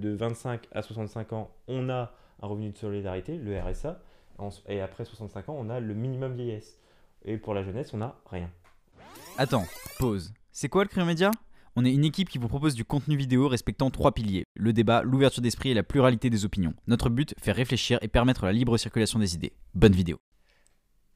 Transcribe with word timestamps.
De 0.00 0.14
25 0.14 0.66
à 0.72 0.80
65 0.80 1.34
ans, 1.34 1.50
on 1.68 1.90
a 1.90 2.14
un 2.40 2.46
revenu 2.46 2.70
de 2.70 2.78
solidarité, 2.78 3.36
le 3.36 3.60
RSA. 3.60 4.00
Et 4.66 4.80
après 4.80 5.04
65 5.04 5.50
ans, 5.50 5.56
on 5.58 5.68
a 5.68 5.78
le 5.78 5.92
minimum 5.92 6.34
vieillesse. 6.34 6.78
Et 7.26 7.36
pour 7.36 7.52
la 7.52 7.62
jeunesse, 7.62 7.92
on 7.92 7.98
n'a 7.98 8.16
rien. 8.30 8.50
Attends, 9.36 9.66
pause. 9.98 10.32
C'est 10.52 10.70
quoi 10.70 10.84
le 10.84 10.88
Crime 10.88 11.04
Média? 11.04 11.30
On 11.76 11.84
est 11.84 11.92
une 11.92 12.06
équipe 12.06 12.30
qui 12.30 12.38
vous 12.38 12.48
propose 12.48 12.74
du 12.74 12.82
contenu 12.82 13.14
vidéo 13.14 13.46
respectant 13.46 13.90
trois 13.90 14.12
piliers 14.12 14.44
le 14.56 14.72
débat, 14.72 15.02
l'ouverture 15.02 15.42
d'esprit 15.42 15.72
et 15.72 15.74
la 15.74 15.82
pluralité 15.82 16.30
des 16.30 16.46
opinions. 16.46 16.72
Notre 16.86 17.10
but, 17.10 17.34
faire 17.38 17.56
réfléchir 17.56 17.98
et 18.00 18.08
permettre 18.08 18.46
la 18.46 18.52
libre 18.52 18.78
circulation 18.78 19.18
des 19.18 19.34
idées. 19.34 19.52
Bonne 19.74 19.92
vidéo. 19.92 20.16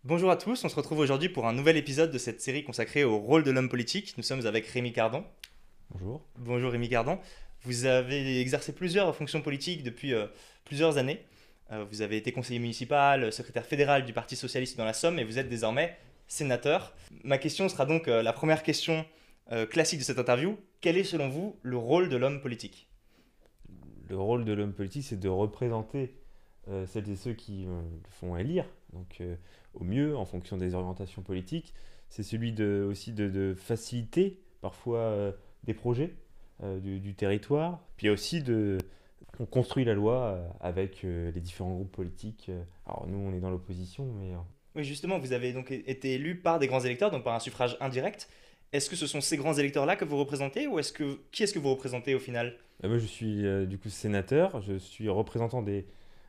Bonjour 0.04 0.30
à 0.30 0.36
tous, 0.36 0.62
on 0.62 0.68
se 0.68 0.76
retrouve 0.76 0.98
aujourd'hui 0.98 1.30
pour 1.30 1.46
un 1.46 1.54
nouvel 1.54 1.78
épisode 1.78 2.10
de 2.10 2.18
cette 2.18 2.42
série 2.42 2.64
consacrée 2.64 3.04
au 3.04 3.16
rôle 3.16 3.44
de 3.44 3.50
l'homme 3.50 3.70
politique. 3.70 4.12
Nous 4.18 4.22
sommes 4.22 4.44
avec 4.44 4.66
Rémi 4.66 4.92
Cardon. 4.92 5.24
Bonjour. 5.90 6.22
Bonjour 6.38 6.72
Rémi 6.72 6.88
Cardon. 6.88 7.18
Vous 7.64 7.86
avez 7.86 8.40
exercé 8.40 8.74
plusieurs 8.74 9.16
fonctions 9.16 9.40
politiques 9.40 9.82
depuis 9.82 10.12
euh, 10.12 10.26
plusieurs 10.66 10.98
années. 10.98 11.24
Euh, 11.72 11.84
vous 11.90 12.02
avez 12.02 12.18
été 12.18 12.30
conseiller 12.30 12.58
municipal, 12.58 13.32
secrétaire 13.32 13.64
fédéral 13.64 14.04
du 14.04 14.12
Parti 14.12 14.36
socialiste 14.36 14.76
dans 14.76 14.84
la 14.84 14.92
Somme 14.92 15.18
et 15.18 15.24
vous 15.24 15.38
êtes 15.38 15.48
désormais 15.48 15.96
sénateur. 16.28 16.94
Ma 17.22 17.38
question 17.38 17.70
sera 17.70 17.86
donc 17.86 18.06
euh, 18.06 18.22
la 18.22 18.32
première 18.32 18.62
question 18.62 19.04
classique 19.68 19.98
de 19.98 20.04
cette 20.04 20.18
interview. 20.18 20.56
Quel 20.80 20.96
est 20.96 21.04
selon 21.04 21.28
vous 21.28 21.54
le 21.60 21.76
rôle 21.76 22.08
de 22.08 22.16
l'homme 22.16 22.40
politique? 22.40 22.88
Le 24.08 24.16
rôle 24.16 24.46
de 24.46 24.54
l'homme 24.54 24.72
politique, 24.72 25.04
c'est 25.04 25.20
de 25.20 25.28
représenter 25.28 26.14
celles 26.86 27.10
et 27.10 27.14
ceux 27.14 27.34
qui 27.34 27.66
le 27.66 28.10
font 28.10 28.38
élire, 28.38 28.64
donc 28.94 29.20
au 29.74 29.84
mieux 29.84 30.16
en 30.16 30.24
fonction 30.24 30.56
des 30.56 30.74
orientations 30.74 31.20
politiques. 31.20 31.74
C'est 32.08 32.22
celui 32.22 32.54
aussi 32.62 33.12
de, 33.12 33.54
faciliter 33.54 34.40
parfois 34.62 35.34
des 35.64 35.74
projets 35.74 36.14
du, 36.62 37.00
du, 37.00 37.14
territoire, 37.14 37.80
puis 37.96 38.08
aussi 38.08 38.42
de, 38.42 38.78
on 39.40 39.46
construit 39.46 39.84
la 39.84 39.94
loi 39.94 40.14
euh, 40.14 40.48
avec 40.60 41.04
euh, 41.04 41.30
les 41.32 41.40
différents 41.40 41.74
groupes 41.74 41.92
politiques. 41.92 42.46
Euh. 42.48 42.62
Alors 42.86 43.06
nous, 43.08 43.18
on 43.18 43.32
est 43.34 43.40
dans 43.40 43.50
l'opposition, 43.50 44.06
mais... 44.18 44.32
Oui, 44.76 44.84
justement, 44.84 45.18
vous 45.18 45.32
avez 45.32 45.52
donc 45.52 45.70
été 45.70 46.14
élu 46.14 46.36
par 46.36 46.58
des 46.58 46.66
grands 46.66 46.80
électeurs, 46.80 47.10
donc 47.10 47.22
par 47.22 47.34
un 47.34 47.40
suffrage 47.40 47.76
indirect. 47.80 48.28
Est-ce 48.72 48.90
que 48.90 48.96
ce 48.96 49.06
sont 49.06 49.20
ces 49.20 49.36
grands 49.36 49.54
électeurs-là 49.54 49.94
que 49.94 50.04
vous 50.04 50.16
représentez 50.16 50.66
ou 50.66 50.80
est-ce 50.80 50.92
que 50.92 51.20
qui 51.30 51.44
est-ce 51.44 51.54
que 51.54 51.60
vous 51.60 51.70
représentez 51.70 52.14
au 52.16 52.18
final? 52.18 52.56
Moi, 52.82 52.98
je 52.98 53.06
suis 53.06 53.44
du 53.68 53.78
coup 53.78 53.88
sénateur. 53.88 54.60
Je 54.62 54.74
suis 54.74 55.08
représentant 55.08 55.62
des, 55.62 55.86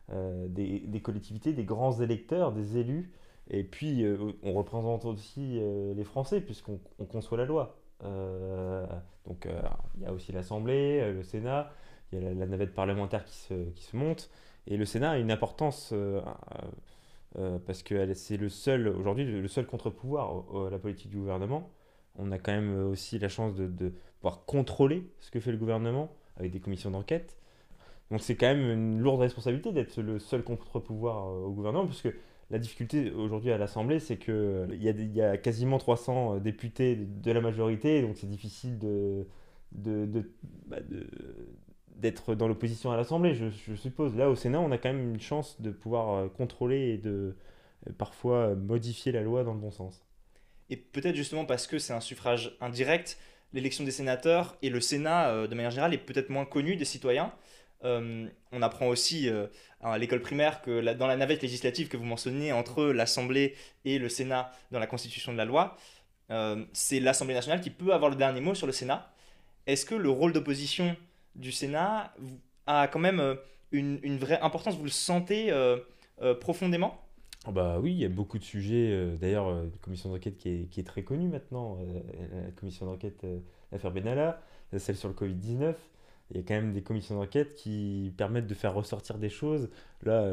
des, 0.10 1.02
collectivités, 1.02 1.54
des 1.54 1.64
grands 1.64 2.00
électeurs, 2.00 2.52
des 2.52 2.78
élus. 2.78 3.10
Et 3.50 3.64
puis, 3.64 4.06
on 4.44 4.54
représente 4.54 5.06
aussi 5.06 5.60
les 5.96 6.04
Français 6.04 6.40
puisqu'on 6.40 6.78
conçoit 7.10 7.40
la 7.40 7.46
loi. 7.46 7.80
Donc, 8.02 9.48
il 9.96 10.04
y 10.04 10.06
a 10.06 10.14
aussi 10.14 10.32
l'Assemblée, 10.32 11.12
le 11.12 11.24
Sénat 11.24 11.72
il 12.12 12.24
y 12.24 12.26
a 12.26 12.34
la, 12.34 12.46
navette 12.46 12.74
parlementaire 12.74 13.26
qui 13.26 13.36
se, 13.36 13.96
monte. 13.96 14.30
Et 14.68 14.78
le 14.78 14.86
Sénat 14.86 15.12
a 15.12 15.18
une 15.18 15.32
importance 15.32 15.92
euh, 15.94 16.22
euh, 17.38 17.60
parce 17.66 17.84
que 17.84 18.14
c'est 18.14 18.38
le 18.38 18.50
seul, 18.50 18.88
aujourd'hui, 18.88 19.26
le 19.26 19.48
seul 19.48 19.66
contre-pouvoir 19.66 20.66
à 20.68 20.70
la 20.70 20.80
politique 20.80 21.10
du 21.10 21.18
gouvernement. 21.18 21.70
On 22.18 22.32
a 22.32 22.40
quand 22.40 22.54
même 22.54 22.88
aussi 22.88 23.20
la 23.20 23.30
chance 23.30 23.56
de, 23.56 23.94
pouvoir 24.20 24.46
contrôler 24.46 25.08
ce 25.20 25.32
que 25.32 25.40
fait 25.40 25.52
le 25.52 25.58
gouvernement 25.58 26.10
avec 26.38 26.52
des 26.52 26.60
commissions 26.60 26.92
d'enquête. 26.92 27.38
Donc 28.12 28.22
c'est 28.22 28.36
quand 28.36 28.48
même 28.48 28.70
une 28.70 29.00
lourde 29.00 29.22
responsabilité 29.22 29.72
d'être 29.72 30.00
le 30.02 30.20
seul 30.20 30.44
contre-pouvoir 30.44 31.28
euh, 31.28 31.46
au 31.46 31.52
gouvernement, 31.52 31.86
parce 31.86 32.02
que 32.02 32.16
la 32.52 32.60
difficulté 32.60 33.12
aujourd'hui 33.12 33.52
à 33.52 33.58
l'Assemblée, 33.58 34.00
c'est 34.00 34.18
qu'il 34.18 34.78
y, 34.80 34.90
a, 34.90 34.92
y 34.92 35.22
a 35.22 35.38
quasiment 35.38 35.78
300 35.78 36.38
députés 36.38 36.96
de 36.96 37.32
la 37.32 37.42
majorité, 37.42 38.02
donc 38.02 38.18
c'est 38.18 38.30
difficile 38.30 38.78
bah, 39.72 40.78
de, 40.82 41.08
d'être 41.98 42.36
dans 42.36 42.48
l'opposition 42.48 42.92
à 42.92 42.98
l'Assemblée, 42.98 43.36
je, 43.36 43.76
suppose. 43.76 44.16
Là, 44.16 44.30
au 44.30 44.36
Sénat, 44.36 44.60
on 44.60 44.72
a 44.72 44.78
quand 44.78 44.92
même 44.92 45.14
une 45.14 45.20
chance 45.20 45.62
de 45.62 45.72
pouvoir 45.72 46.14
euh, 46.14 46.28
contrôler 46.28 46.90
et 46.90 46.98
de 46.98 47.36
euh, 47.88 47.92
parfois 47.98 48.38
euh, 48.38 48.56
modifier 48.56 49.12
la 49.12 49.22
loi 49.22 49.44
dans 49.44 49.54
le 49.54 49.60
bon 49.60 49.72
sens. 49.72 50.02
Et 50.70 50.78
peut-être 50.78 51.16
justement 51.16 51.46
parce 51.46 51.68
que 51.68 51.80
c'est 51.80 51.94
un 51.94 52.02
suffrage 52.02 52.58
indirect, 52.60 53.18
l'élection 53.54 53.84
des 53.84 53.92
sénateurs 53.92 54.58
et 54.62 54.70
le 54.70 54.82
Sénat, 54.82 55.48
de 55.48 55.56
manière 55.56 55.70
générale, 55.70 55.94
est 55.94 56.00
peut-être 56.00 56.30
moins 56.30 56.46
connu 56.46 56.76
des 56.76 56.86
citoyens. 56.86 57.32
On 57.86 58.62
apprend 58.62 58.88
aussi 58.88 59.30
à 59.82 59.98
l'école 59.98 60.22
primaire 60.22 60.62
que 60.62 60.94
dans 60.96 61.08
la 61.08 61.16
navette 61.16 61.42
législative 61.42 61.88
que 61.88 61.98
vous 61.98 62.04
mentionnez 62.04 62.52
entre 62.52 62.86
l'Assemblée 62.86 63.56
et 63.86 64.00
le 64.00 64.10
Sénat 64.10 64.52
dans 64.72 64.80
la 64.80 64.88
constitution 64.88 65.32
de 65.32 65.38
la 65.38 65.46
loi, 65.46 65.78
c'est 66.74 67.00
l'Assemblée 67.00 67.36
nationale 67.36 67.62
qui 67.62 67.70
peut 67.70 67.94
avoir 67.94 68.10
le 68.10 68.16
dernier 68.16 68.42
mot 68.42 68.56
sur 68.56 68.68
le 68.68 68.74
Sénat. 68.74 69.12
Est-ce 69.68 69.86
que 69.86 69.96
le 69.96 70.10
rôle 70.10 70.32
d'opposition 70.32 70.96
du 71.36 71.52
Sénat 71.52 72.14
a 72.68 72.88
quand 72.88 73.00
même 73.00 73.20
euh, 73.20 73.36
une, 73.72 74.18
vraie 74.18 74.40
importance? 74.40 74.76
Vous 74.78 74.84
le 74.84 74.90
sentez 74.90 75.52
euh, 75.52 75.78
euh, 76.22 76.36
profondément? 76.36 77.02
Ah 77.46 77.52
bah 77.52 77.80
oui, 77.80 77.92
il 77.92 77.98
y 77.98 78.06
a 78.06 78.10
beaucoup 78.10 78.40
de 78.40 78.44
sujets. 78.44 79.16
D'ailleurs, 79.20 79.50
une 79.50 79.78
commission 79.82 80.10
d'enquête 80.10 80.38
qui 80.38 80.50
est, 80.50 80.70
qui 80.70 80.80
est, 80.80 80.84
très 80.84 81.04
connue 81.04 81.28
maintenant, 81.28 81.78
la 82.32 82.52
commission 82.52 82.88
d'enquête 82.88 83.24
l'affaire 83.72 83.92
Benalla, 83.92 84.42
celle 84.76 84.96
sur 84.96 85.10
le 85.10 85.14
Covid-19. 85.14 85.76
Il 86.32 86.38
y 86.38 86.40
a 86.40 86.44
quand 86.44 86.56
même 86.56 86.74
des 86.74 86.82
commissions 86.82 87.16
d'enquête 87.16 87.54
qui 87.54 88.12
permettent 88.18 88.48
de 88.48 88.54
faire 88.56 88.74
ressortir 88.74 89.20
des 89.20 89.30
choses. 89.30 89.70
Là, 90.04 90.28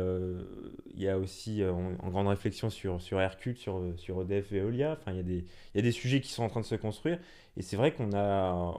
il 0.94 1.02
y 1.02 1.08
a 1.08 1.18
aussi 1.18 1.62
en, 1.64 2.08
grande 2.08 2.28
réflexion 2.28 2.70
sur, 2.70 3.02
sur 3.02 3.20
Hercule, 3.20 3.58
sur, 3.58 3.82
sur 3.96 4.22
EDF 4.22 4.52
et 4.52 4.56
Eolia. 4.58 4.96
Enfin, 4.98 5.12
il 5.12 5.18
y, 5.18 5.20
a 5.20 5.22
des, 5.22 5.44
il 5.74 5.76
y 5.76 5.78
a 5.78 5.82
des 5.82 5.92
sujets 5.92 6.22
qui 6.22 6.32
sont 6.32 6.44
en 6.44 6.48
train 6.48 6.62
de 6.62 6.66
se 6.66 6.76
construire. 6.76 7.18
Et 7.58 7.62
c'est 7.62 7.76
vrai 7.76 7.92
qu'on 7.92 8.14
a 8.14 8.74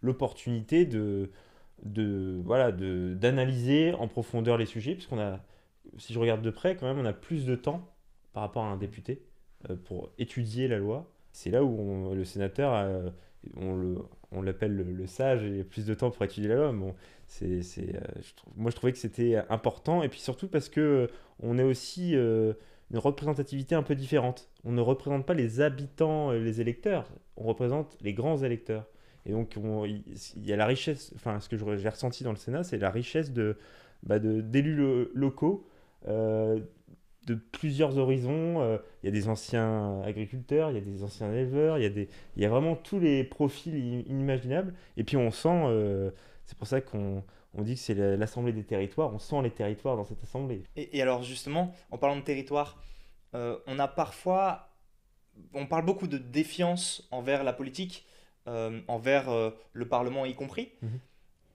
l'opportunité 0.00 0.86
de, 0.86 1.30
de 1.84 2.40
voilà 2.44 2.72
de 2.72 3.14
d'analyser 3.14 3.94
en 3.94 4.08
profondeur 4.08 4.56
les 4.56 4.66
sujets 4.66 4.94
puisqu'on 4.94 5.18
a 5.18 5.40
si 5.96 6.12
je 6.12 6.18
regarde 6.18 6.42
de 6.42 6.50
près 6.50 6.76
quand 6.76 6.86
même 6.86 6.98
on 6.98 7.04
a 7.04 7.12
plus 7.12 7.44
de 7.46 7.54
temps 7.54 7.88
par 8.32 8.42
rapport 8.42 8.64
à 8.64 8.68
un 8.68 8.76
député 8.76 9.22
euh, 9.70 9.76
pour 9.76 10.10
étudier 10.18 10.68
la 10.68 10.78
loi 10.78 11.10
c'est 11.32 11.50
là 11.50 11.64
où 11.64 12.14
le 12.14 12.24
sénateur 12.24 13.12
on 13.56 13.76
le 13.76 13.96
on 14.30 14.42
l'appelle 14.42 14.76
le, 14.76 15.06
sage 15.06 15.42
et 15.44 15.64
plus 15.64 15.86
de 15.86 15.94
temps 15.94 16.10
pour 16.10 16.22
étudier 16.24 16.48
la 16.48 16.56
loi 16.56 16.72
bon 16.72 16.94
c'est 17.26 17.62
euh, 17.94 18.00
moi 18.56 18.70
je 18.70 18.76
trouvais 18.76 18.92
que 18.92 18.98
c'était 18.98 19.36
important 19.48 20.02
et 20.02 20.08
puis 20.08 20.20
surtout 20.20 20.48
parce 20.48 20.68
que 20.68 20.80
euh, 20.80 21.06
on 21.40 21.58
est 21.58 21.62
aussi 21.62 22.12
une 22.14 22.98
représentativité 22.98 23.74
un 23.74 23.82
peu 23.82 23.94
différente. 23.94 24.50
On 24.64 24.72
ne 24.72 24.80
représente 24.80 25.24
pas 25.24 25.34
les 25.34 25.60
habitants 25.60 26.32
les 26.32 26.60
électeurs 26.60 27.08
on 27.38 27.44
représente 27.44 27.96
les 28.00 28.12
grands 28.12 28.38
électeurs. 28.38 28.86
Et 29.26 29.32
donc, 29.32 29.56
il 29.86 30.46
y 30.46 30.52
a 30.52 30.56
la 30.56 30.66
richesse, 30.66 31.12
enfin, 31.16 31.38
ce 31.40 31.48
que 31.48 31.56
j'ai 31.76 31.88
ressenti 31.88 32.24
dans 32.24 32.30
le 32.30 32.36
Sénat, 32.36 32.64
c'est 32.64 32.78
la 32.78 32.90
richesse 32.90 33.32
de, 33.32 33.56
bah, 34.02 34.18
d'élus 34.18 35.08
locaux 35.14 35.66
euh, 36.06 36.60
de 37.28 37.34
plusieurs 37.34 37.98
horizons. 37.98 38.60
Euh, 38.60 38.78
il 39.02 39.06
y 39.06 39.08
a 39.08 39.12
des 39.12 39.28
anciens 39.28 40.00
agriculteurs, 40.02 40.70
il 40.70 40.74
y 40.74 40.78
a 40.78 40.82
des 40.82 41.02
anciens 41.02 41.32
éleveurs, 41.32 41.78
il 41.78 41.82
y 41.82 41.86
a, 41.86 41.90
des, 41.90 42.08
il 42.36 42.42
y 42.42 42.46
a 42.46 42.48
vraiment 42.48 42.76
tous 42.76 42.98
les 42.98 43.24
profils 43.24 43.74
inimaginables. 44.06 44.74
Et 44.96 45.04
puis, 45.04 45.16
on 45.16 45.30
sent, 45.30 45.62
euh, 45.66 46.10
c'est 46.44 46.58
pour 46.58 46.66
ça 46.66 46.80
qu'on 46.80 47.22
on 47.54 47.62
dit 47.62 47.74
que 47.74 47.80
c'est 47.80 47.94
l'Assemblée 47.94 48.52
des 48.52 48.64
territoires, 48.64 49.12
on 49.12 49.18
sent 49.18 49.42
les 49.42 49.50
territoires 49.50 49.96
dans 49.96 50.04
cette 50.04 50.22
Assemblée. 50.22 50.62
Et, 50.76 50.98
et 50.98 51.02
alors, 51.02 51.22
justement, 51.22 51.74
en 51.90 51.98
parlant 51.98 52.16
de 52.16 52.22
territoire, 52.22 52.80
on 53.32 53.78
a 53.78 53.88
parfois, 53.88 54.70
on 55.54 55.66
parle 55.66 55.84
beaucoup 55.84 56.06
de 56.06 56.18
défiance 56.18 57.06
envers 57.10 57.44
la 57.44 57.52
politique. 57.52 58.06
Euh, 58.48 58.80
envers 58.88 59.28
euh, 59.28 59.50
le 59.74 59.86
Parlement 59.88 60.24
y 60.24 60.34
compris. 60.34 60.70
Mhm. 60.80 61.00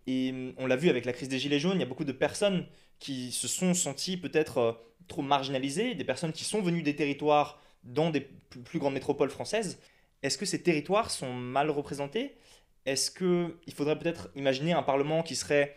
Et 0.06 0.32
mm, 0.32 0.54
on 0.58 0.68
l'a 0.68 0.76
vu 0.76 0.90
avec 0.90 1.06
la 1.06 1.14
crise 1.14 1.28
des 1.28 1.40
Gilets 1.40 1.58
jaunes, 1.58 1.78
il 1.78 1.80
y 1.80 1.84
a 1.84 1.88
beaucoup 1.88 2.04
de 2.04 2.12
personnes 2.12 2.68
qui 3.04 3.34
se 3.34 3.50
sont 3.50 3.74
senties 3.74 4.16
peut-être 4.16 4.58
euh, 4.60 4.72
trop 5.10 5.22
marginalisées, 5.22 5.94
des 5.94 6.06
personnes 6.06 6.32
qui 6.32 6.46
sont 6.46 6.62
venues 6.62 6.84
des 6.84 6.96
territoires 6.96 7.62
dans 7.84 8.10
des 8.12 8.22
plus 8.22 8.80
grandes 8.80 8.94
métropoles 8.94 9.30
françaises. 9.30 9.78
Est-ce 10.22 10.38
que 10.38 10.46
ces 10.46 10.64
territoires 10.64 11.12
sont 11.12 11.34
mal 11.34 11.70
représentés? 11.70 12.38
Est-ce 12.86 13.12
qu'il 13.12 13.74
faudrait 13.74 14.00
peut-être 14.00 14.30
imaginer 14.36 14.72
un 14.72 14.84
Parlement 14.84 15.22
qui 15.22 15.36
serait 15.36 15.76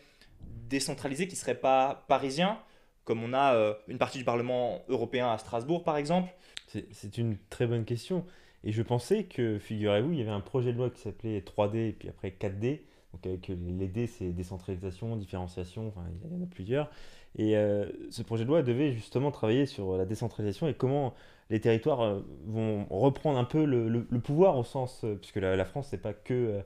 décentralisé, 0.69 1.27
qui 1.27 1.35
ne 1.35 1.39
serait 1.39 1.59
pas 1.59 2.05
parisien, 2.07 2.59
comme 3.03 3.21
on 3.21 3.33
a 3.33 3.75
une 3.89 3.97
partie 3.97 4.17
du 4.17 4.23
Parlement 4.23 4.85
européen 4.87 5.29
à 5.29 5.37
Strasbourg 5.37 5.83
par 5.83 5.97
exemple? 5.97 6.33
C'est 6.67 7.17
une 7.17 7.37
très 7.49 7.67
bonne 7.67 7.83
question. 7.83 8.25
Et 8.63 8.71
je 8.71 8.81
pensais 8.81 9.25
que, 9.25 9.59
figurez-vous, 9.59 10.13
il 10.13 10.19
y 10.19 10.21
avait 10.21 10.31
un 10.31 10.39
projet 10.39 10.71
de 10.71 10.77
loi 10.77 10.89
qui 10.89 11.01
s'appelait 11.01 11.39
3D 11.39 11.89
et 11.89 11.91
puis 11.91 12.07
après 12.07 12.29
4D. 12.29 12.81
Donc 13.13 13.25
avec 13.25 13.47
les 13.47 14.07
c'est 14.07 14.31
décentralisation, 14.31 15.15
différenciation, 15.15 15.87
enfin, 15.87 16.05
il 16.23 16.37
y 16.37 16.39
en 16.39 16.43
a 16.43 16.47
plusieurs. 16.47 16.89
Et 17.37 17.55
euh, 17.55 17.85
ce 18.09 18.23
projet 18.23 18.43
de 18.43 18.49
loi 18.49 18.63
devait 18.63 18.91
justement 18.93 19.31
travailler 19.31 19.65
sur 19.65 19.97
la 19.97 20.05
décentralisation 20.05 20.67
et 20.67 20.73
comment 20.73 21.13
les 21.49 21.59
territoires 21.59 22.01
euh, 22.01 22.19
vont 22.45 22.85
reprendre 22.89 23.37
un 23.37 23.43
peu 23.43 23.63
le, 23.63 24.03
pouvoir 24.19 24.57
au 24.57 24.63
sens, 24.63 25.01
euh, 25.03 25.15
puisque 25.15 25.37
la, 25.37 25.65
France, 25.65 25.87
c'est 25.91 26.01
pas 26.01 26.13
que 26.13 26.61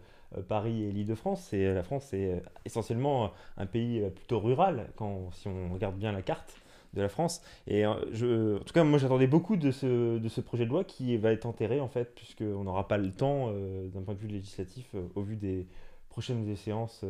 Paris 0.47 0.83
et 0.83 0.91
l'Île-de-France, 0.91 1.45
c'est 1.49 1.73
la 1.73 1.83
France, 1.83 2.07
c'est 2.09 2.41
essentiellement 2.63 3.31
un 3.57 3.65
pays 3.65 4.01
plutôt 4.15 4.39
rural 4.39 4.89
quand 4.95 5.29
si 5.33 5.49
on 5.49 5.73
regarde 5.73 5.97
bien 5.97 6.13
la 6.13 6.21
carte 6.21 6.55
de 6.93 7.01
la 7.01 7.09
France. 7.09 7.41
Et 7.67 7.85
en 7.85 7.95
tout 7.95 8.73
cas, 8.73 8.85
moi 8.85 8.97
j'attendais 8.97 9.27
beaucoup 9.27 9.57
de 9.57 9.71
ce, 9.71 10.39
projet 10.39 10.63
de 10.63 10.69
loi 10.69 10.85
qui 10.85 11.17
va 11.17 11.33
être 11.33 11.45
enterré 11.45 11.81
en 11.81 11.89
fait, 11.89 12.15
puisqu'on 12.15 12.63
n'aura 12.63 12.87
pas 12.87 12.97
le 12.97 13.11
temps 13.11 13.51
d'un 13.51 14.01
point 14.03 14.13
de 14.13 14.19
vue 14.19 14.29
législatif 14.29 14.95
au 15.15 15.21
vu 15.21 15.35
des 15.35 15.67
prochaines 16.11 16.47
échéances 16.47 17.03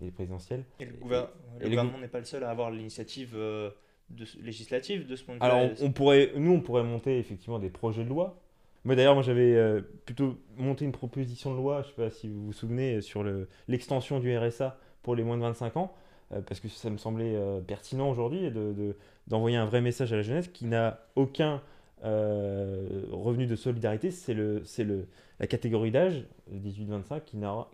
et 0.00 0.10
présidentielles. 0.10 0.64
Et 0.80 0.86
le, 0.86 0.92
gouvernement 0.94 1.98
n'est 1.98 2.08
pas 2.08 2.20
le 2.20 2.24
seul 2.24 2.44
à 2.44 2.50
avoir 2.50 2.70
l'initiative 2.70 3.36
législative 4.40 5.06
de 5.06 5.16
ce 5.16 5.24
point 5.24 5.34
de 5.34 5.40
vue. 5.40 5.44
Alors, 5.44 5.70
on, 5.82 5.92
pourrait, 5.92 6.32
nous, 6.36 6.52
on 6.52 6.60
pourrait 6.60 6.84
monter 6.84 7.18
effectivement 7.18 7.58
des 7.58 7.70
projets 7.70 8.04
de 8.04 8.08
loi. 8.08 8.40
Moi, 8.84 8.96
d'ailleurs, 8.96 9.14
moi, 9.14 9.22
j'avais 9.22 9.82
plutôt 10.06 10.38
monté 10.56 10.84
une 10.84 10.92
proposition 10.92 11.52
de 11.52 11.58
loi, 11.58 11.82
je 11.82 11.88
ne 11.88 11.92
sais 11.92 12.02
pas 12.02 12.10
si 12.10 12.28
vous 12.28 12.46
vous 12.46 12.52
souvenez, 12.52 13.00
sur 13.00 13.24
l'extension 13.68 14.20
du 14.20 14.36
RSA 14.36 14.78
pour 15.02 15.14
les 15.14 15.24
moins 15.24 15.36
de 15.36 15.42
25 15.42 15.76
ans. 15.76 15.94
Euh, 16.32 16.40
parce 16.40 16.60
que 16.60 16.68
ça 16.68 16.90
me 16.90 16.96
semblait 16.96 17.34
euh, 17.36 17.60
pertinent 17.60 18.10
aujourd'hui 18.10 18.50
d'envoyer 19.26 19.56
un 19.56 19.66
vrai 19.66 19.80
message 19.80 20.12
à 20.12 20.16
la 20.16 20.22
jeunesse 20.22 20.48
qui 20.48 20.66
n'a 20.66 21.00
aucun 21.16 21.62
euh, 22.04 23.02
revenu 23.10 23.46
de 23.46 23.56
solidarité. 23.56 24.10
C'est 24.10 24.36
la 25.40 25.46
catégorie 25.46 25.90
d'âge, 25.90 26.24
18-25, 26.52 27.20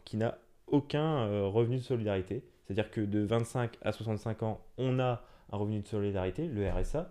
qui 0.04 0.16
n'a 0.16 0.38
aucun 0.70 1.26
revenu 1.48 1.76
de 1.76 1.82
solidarité. 1.82 2.44
C'est-à-dire 2.64 2.90
que 2.90 3.00
de 3.00 3.20
25 3.20 3.78
à 3.82 3.92
65 3.92 4.42
ans, 4.42 4.60
on 4.78 4.98
a 4.98 5.22
un 5.52 5.56
revenu 5.56 5.80
de 5.80 5.88
solidarité, 5.88 6.46
le 6.46 6.68
RSA, 6.68 7.10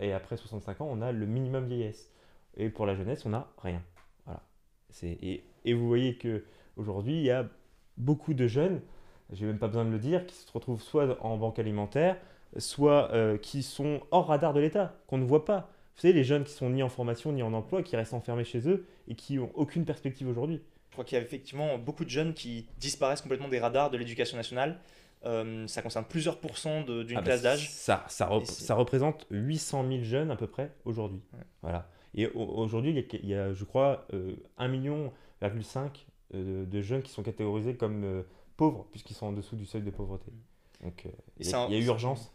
et 0.00 0.12
après 0.12 0.36
65 0.36 0.80
ans, 0.82 0.88
on 0.90 1.00
a 1.00 1.12
le 1.12 1.26
minimum 1.26 1.66
vieillesse. 1.66 2.12
Et 2.56 2.68
pour 2.68 2.84
la 2.84 2.94
jeunesse, 2.94 3.24
on 3.24 3.30
n'a 3.30 3.48
rien. 3.62 3.82
Voilà. 4.26 4.42
Et, 5.02 5.44
et, 5.64 5.74
vous 5.74 5.86
voyez 5.88 6.16
que 6.16 6.44
aujourd'hui, 6.76 7.14
il 7.14 7.24
y 7.24 7.30
a 7.30 7.48
beaucoup 7.96 8.34
de 8.34 8.46
jeunes 8.46 8.80
j'ai 9.32 9.46
même 9.46 9.58
pas 9.58 9.66
besoin 9.66 9.84
de 9.84 9.90
le 9.90 9.98
dire, 9.98 10.26
qui 10.26 10.34
se 10.34 10.50
retrouvent 10.52 10.82
soit 10.82 11.16
en 11.24 11.36
banque 11.36 11.58
alimentaire, 11.58 12.16
soit 12.58 13.10
euh, 13.12 13.38
qui 13.38 13.62
sont 13.62 14.00
hors 14.10 14.26
radar 14.26 14.52
de 14.52 14.60
l'État, 14.60 14.94
qu'on 15.06 15.18
ne 15.18 15.24
voit 15.24 15.44
pas. 15.44 15.70
Vous 15.94 16.02
savez, 16.02 16.14
les 16.14 16.24
jeunes 16.24 16.44
qui 16.44 16.52
sont 16.52 16.70
ni 16.70 16.82
en 16.82 16.88
formation 16.88 17.32
ni 17.32 17.42
en 17.42 17.52
emploi, 17.52 17.82
qui 17.82 17.96
restent 17.96 18.14
enfermés 18.14 18.44
chez 18.44 18.68
eux 18.68 18.86
et 19.08 19.14
qui 19.14 19.36
n'ont 19.36 19.50
aucune 19.54 19.84
perspective 19.84 20.28
aujourd'hui. 20.28 20.60
Je 20.92 20.94
crois 20.94 21.06
qu'il 21.06 21.16
y 21.16 21.20
a 21.20 21.24
effectivement 21.24 21.78
beaucoup 21.78 22.04
de 22.04 22.10
jeunes 22.10 22.34
qui 22.34 22.66
disparaissent 22.78 23.22
complètement 23.22 23.48
des 23.48 23.58
radars 23.58 23.88
de 23.90 23.96
l'éducation 23.96 24.36
nationale. 24.36 24.78
Euh, 25.24 25.66
ça 25.66 25.80
concerne 25.80 26.04
plusieurs 26.04 26.38
pourcents 26.38 26.82
d'une 26.82 27.16
ah 27.16 27.20
bah, 27.20 27.22
classe 27.22 27.40
d'âge. 27.40 27.70
Ça, 27.70 28.04
ça, 28.08 28.28
ça, 28.44 28.74
représente 28.74 29.26
800 29.30 29.88
000 29.88 30.02
jeunes 30.02 30.30
à 30.30 30.36
peu 30.36 30.46
près 30.46 30.70
aujourd'hui. 30.84 31.22
Voilà. 31.62 31.88
Et 32.14 32.26
aujourd'hui, 32.26 33.06
il, 33.22 33.26
y 33.26 33.34
a, 33.34 33.54
je 33.54 33.64
crois, 33.64 34.06
euh, 34.12 34.34
1,5 34.58 34.68
million 34.68 35.12
euh, 36.34 36.66
de 36.66 36.80
jeunes 36.82 37.02
qui 37.02 37.10
sont 37.10 37.22
catégorisés 37.22 37.74
comme 37.74 38.04
euh, 38.04 38.22
pauvres, 38.58 38.86
puisqu'ils 38.90 39.14
sont 39.14 39.26
en 39.26 39.32
dessous 39.32 39.56
du 39.56 39.64
seuil 39.64 39.82
de 39.82 39.90
pauvreté. 39.90 40.30
Donc 40.82 41.06
euh, 41.06 41.10
il 41.38 41.48
y, 41.48 41.54
a 41.54 41.78
urgence. 41.78 42.34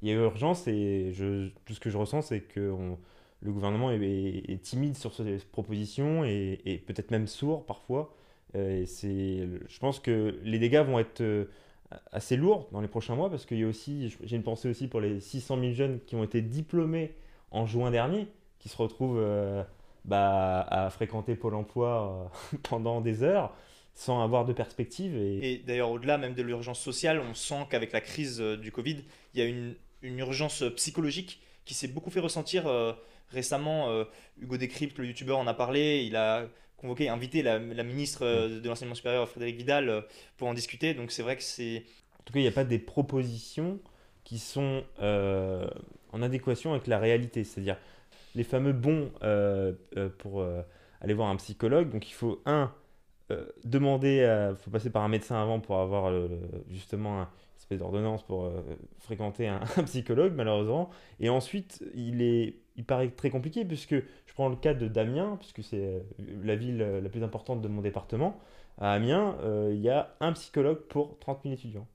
Il 0.00 0.08
y 0.08 0.12
a 0.12 0.14
urgence 0.14 0.66
et 0.66 1.12
je, 1.12 1.48
tout 1.66 1.74
ce 1.74 1.80
que 1.80 1.90
je 1.90 1.98
ressens, 1.98 2.22
c'est 2.22 2.40
que 2.40 2.74
le 3.40 3.52
gouvernement 3.52 3.90
est, 3.90 4.62
timide 4.62 4.96
sur 4.96 5.14
ces 5.14 5.38
propositions 5.52 6.24
et, 6.24 6.82
peut-être 6.86 7.10
même 7.10 7.26
sourd 7.26 7.66
parfois. 7.66 8.14
Euh, 8.54 8.84
je 8.86 9.78
pense 9.78 10.00
que 10.00 10.38
les 10.42 10.58
dégâts 10.58 10.82
vont 10.84 10.98
être 10.98 11.20
euh, 11.20 11.44
assez 12.12 12.36
lourds 12.36 12.68
dans 12.72 12.80
les 12.80 12.88
prochains 12.88 13.14
mois 13.14 13.30
parce 13.30 13.44
qu'il 13.44 13.58
y 13.58 13.64
a 13.64 13.66
aussi, 13.66 14.16
j'ai 14.22 14.36
une 14.36 14.42
pensée 14.42 14.68
aussi 14.68 14.88
pour 14.88 15.00
les 15.00 15.20
600 15.20 15.60
000 15.60 15.72
jeunes 15.72 16.00
qui 16.06 16.16
ont 16.16 16.24
été 16.24 16.40
diplômés 16.40 17.14
en 17.50 17.66
juin 17.66 17.90
dernier, 17.90 18.26
qui 18.58 18.68
se 18.68 18.76
retrouvent 18.76 19.22
bah, 20.04 20.60
à 20.62 20.90
fréquenter 20.90 21.34
Pôle 21.36 21.54
emploi 21.54 22.30
pendant 22.62 23.00
des 23.00 23.22
heures 23.22 23.54
sans 23.98 24.22
avoir 24.22 24.44
de 24.44 24.52
perspective. 24.52 25.16
Et, 25.16 25.60
d'ailleurs, 25.66 25.90
au-delà 25.90 26.18
même 26.18 26.34
de 26.34 26.42
l'urgence 26.42 26.78
sociale, 26.78 27.20
on 27.20 27.34
sent 27.34 27.66
qu'avec 27.68 27.90
la 27.90 28.00
crise 28.00 28.40
euh, 28.40 28.56
du 28.56 28.70
Covid, 28.70 28.98
il 29.34 29.40
y 29.40 29.42
a 29.42 29.46
une, 29.46 29.74
une 30.02 30.20
urgence 30.20 30.62
euh, 30.62 30.70
psychologique 30.70 31.40
qui 31.64 31.74
s'est 31.74 31.88
beaucoup 31.88 32.10
fait 32.10 32.20
ressentir 32.20 32.68
euh, 32.68 32.92
récemment. 33.30 34.04
Hugo 34.40 34.56
Décrypte, 34.56 34.98
le 34.98 35.06
youtubeur, 35.06 35.38
en 35.38 35.46
a 35.46 35.54
parlé. 35.54 36.04
Il 36.04 36.16
a 36.16 36.46
convoqué, 36.76 37.08
invité 37.08 37.42
la, 37.42 37.58
la 37.58 37.82
ministre 37.82 38.24
de 38.48 38.68
l'enseignement 38.68 38.94
supérieur, 38.94 39.28
Frédéric 39.28 39.56
Vidal, 39.56 40.04
pour 40.36 40.48
en 40.48 40.54
discuter. 40.54 40.94
Donc 40.94 41.10
c'est 41.10 41.22
vrai 41.22 41.36
que 41.36 41.42
c'est... 41.42 41.84
En 42.20 42.22
tout 42.24 42.32
cas, 42.32 42.40
il 42.40 42.42
n'y 42.42 42.48
a 42.48 42.52
pas 42.52 42.64
des 42.64 42.78
propositions 42.78 43.80
qui 44.24 44.38
sont 44.38 44.84
en 45.00 46.22
adéquation 46.22 46.72
avec 46.72 46.86
la 46.86 46.98
réalité. 46.98 47.44
C'est-à-dire 47.44 47.76
les 48.34 48.44
fameux 48.44 48.72
bons 48.72 49.10
pour 50.18 50.44
aller 51.00 51.14
voir 51.14 51.28
un 51.28 51.36
psychologue. 51.36 51.90
Donc 51.90 52.08
il 52.08 52.14
faut, 52.14 52.42
un, 52.46 52.72
euh, 53.30 53.44
demander, 53.64 54.26
il 54.50 54.56
faut 54.56 54.70
passer 54.70 54.90
par 54.90 55.02
un 55.02 55.08
médecin 55.08 55.40
avant 55.40 55.60
pour 55.60 55.78
avoir 55.78 56.12
justement 56.70 57.20
une 57.20 57.26
espèce 57.58 57.78
d'ordonnance 57.78 58.22
pour 58.22 58.46
euh, 58.46 58.62
fréquenter 58.98 59.48
un, 59.76 59.84
psychologue, 59.84 60.32
malheureusement. 60.34 60.90
Et 61.20 61.28
ensuite, 61.28 61.84
il, 61.94 62.22
est, 62.22 62.56
il 62.78 62.84
paraît 62.84 63.10
très 63.10 63.28
compliqué, 63.28 63.64
puisque 63.66 63.94
je 63.94 64.34
prends 64.34 64.48
le 64.48 64.56
cas 64.56 64.72
de 64.72 64.88
Damien, 64.88 65.36
puisque 65.38 65.62
c'est 65.62 65.84
euh, 65.84 66.00
la 66.42 66.56
ville 66.56 66.78
la 66.78 67.08
plus 67.10 67.22
importante 67.22 67.60
de 67.60 67.68
mon 67.68 67.82
département. 67.82 68.40
À 68.78 68.92
Amiens, 68.92 69.36
il 69.70 69.80
y 69.80 69.90
a 69.90 70.14
un 70.20 70.32
psychologue 70.32 70.78
pour 70.88 71.18
30 71.18 71.40
000 71.42 71.54
étudiants. 71.54 71.88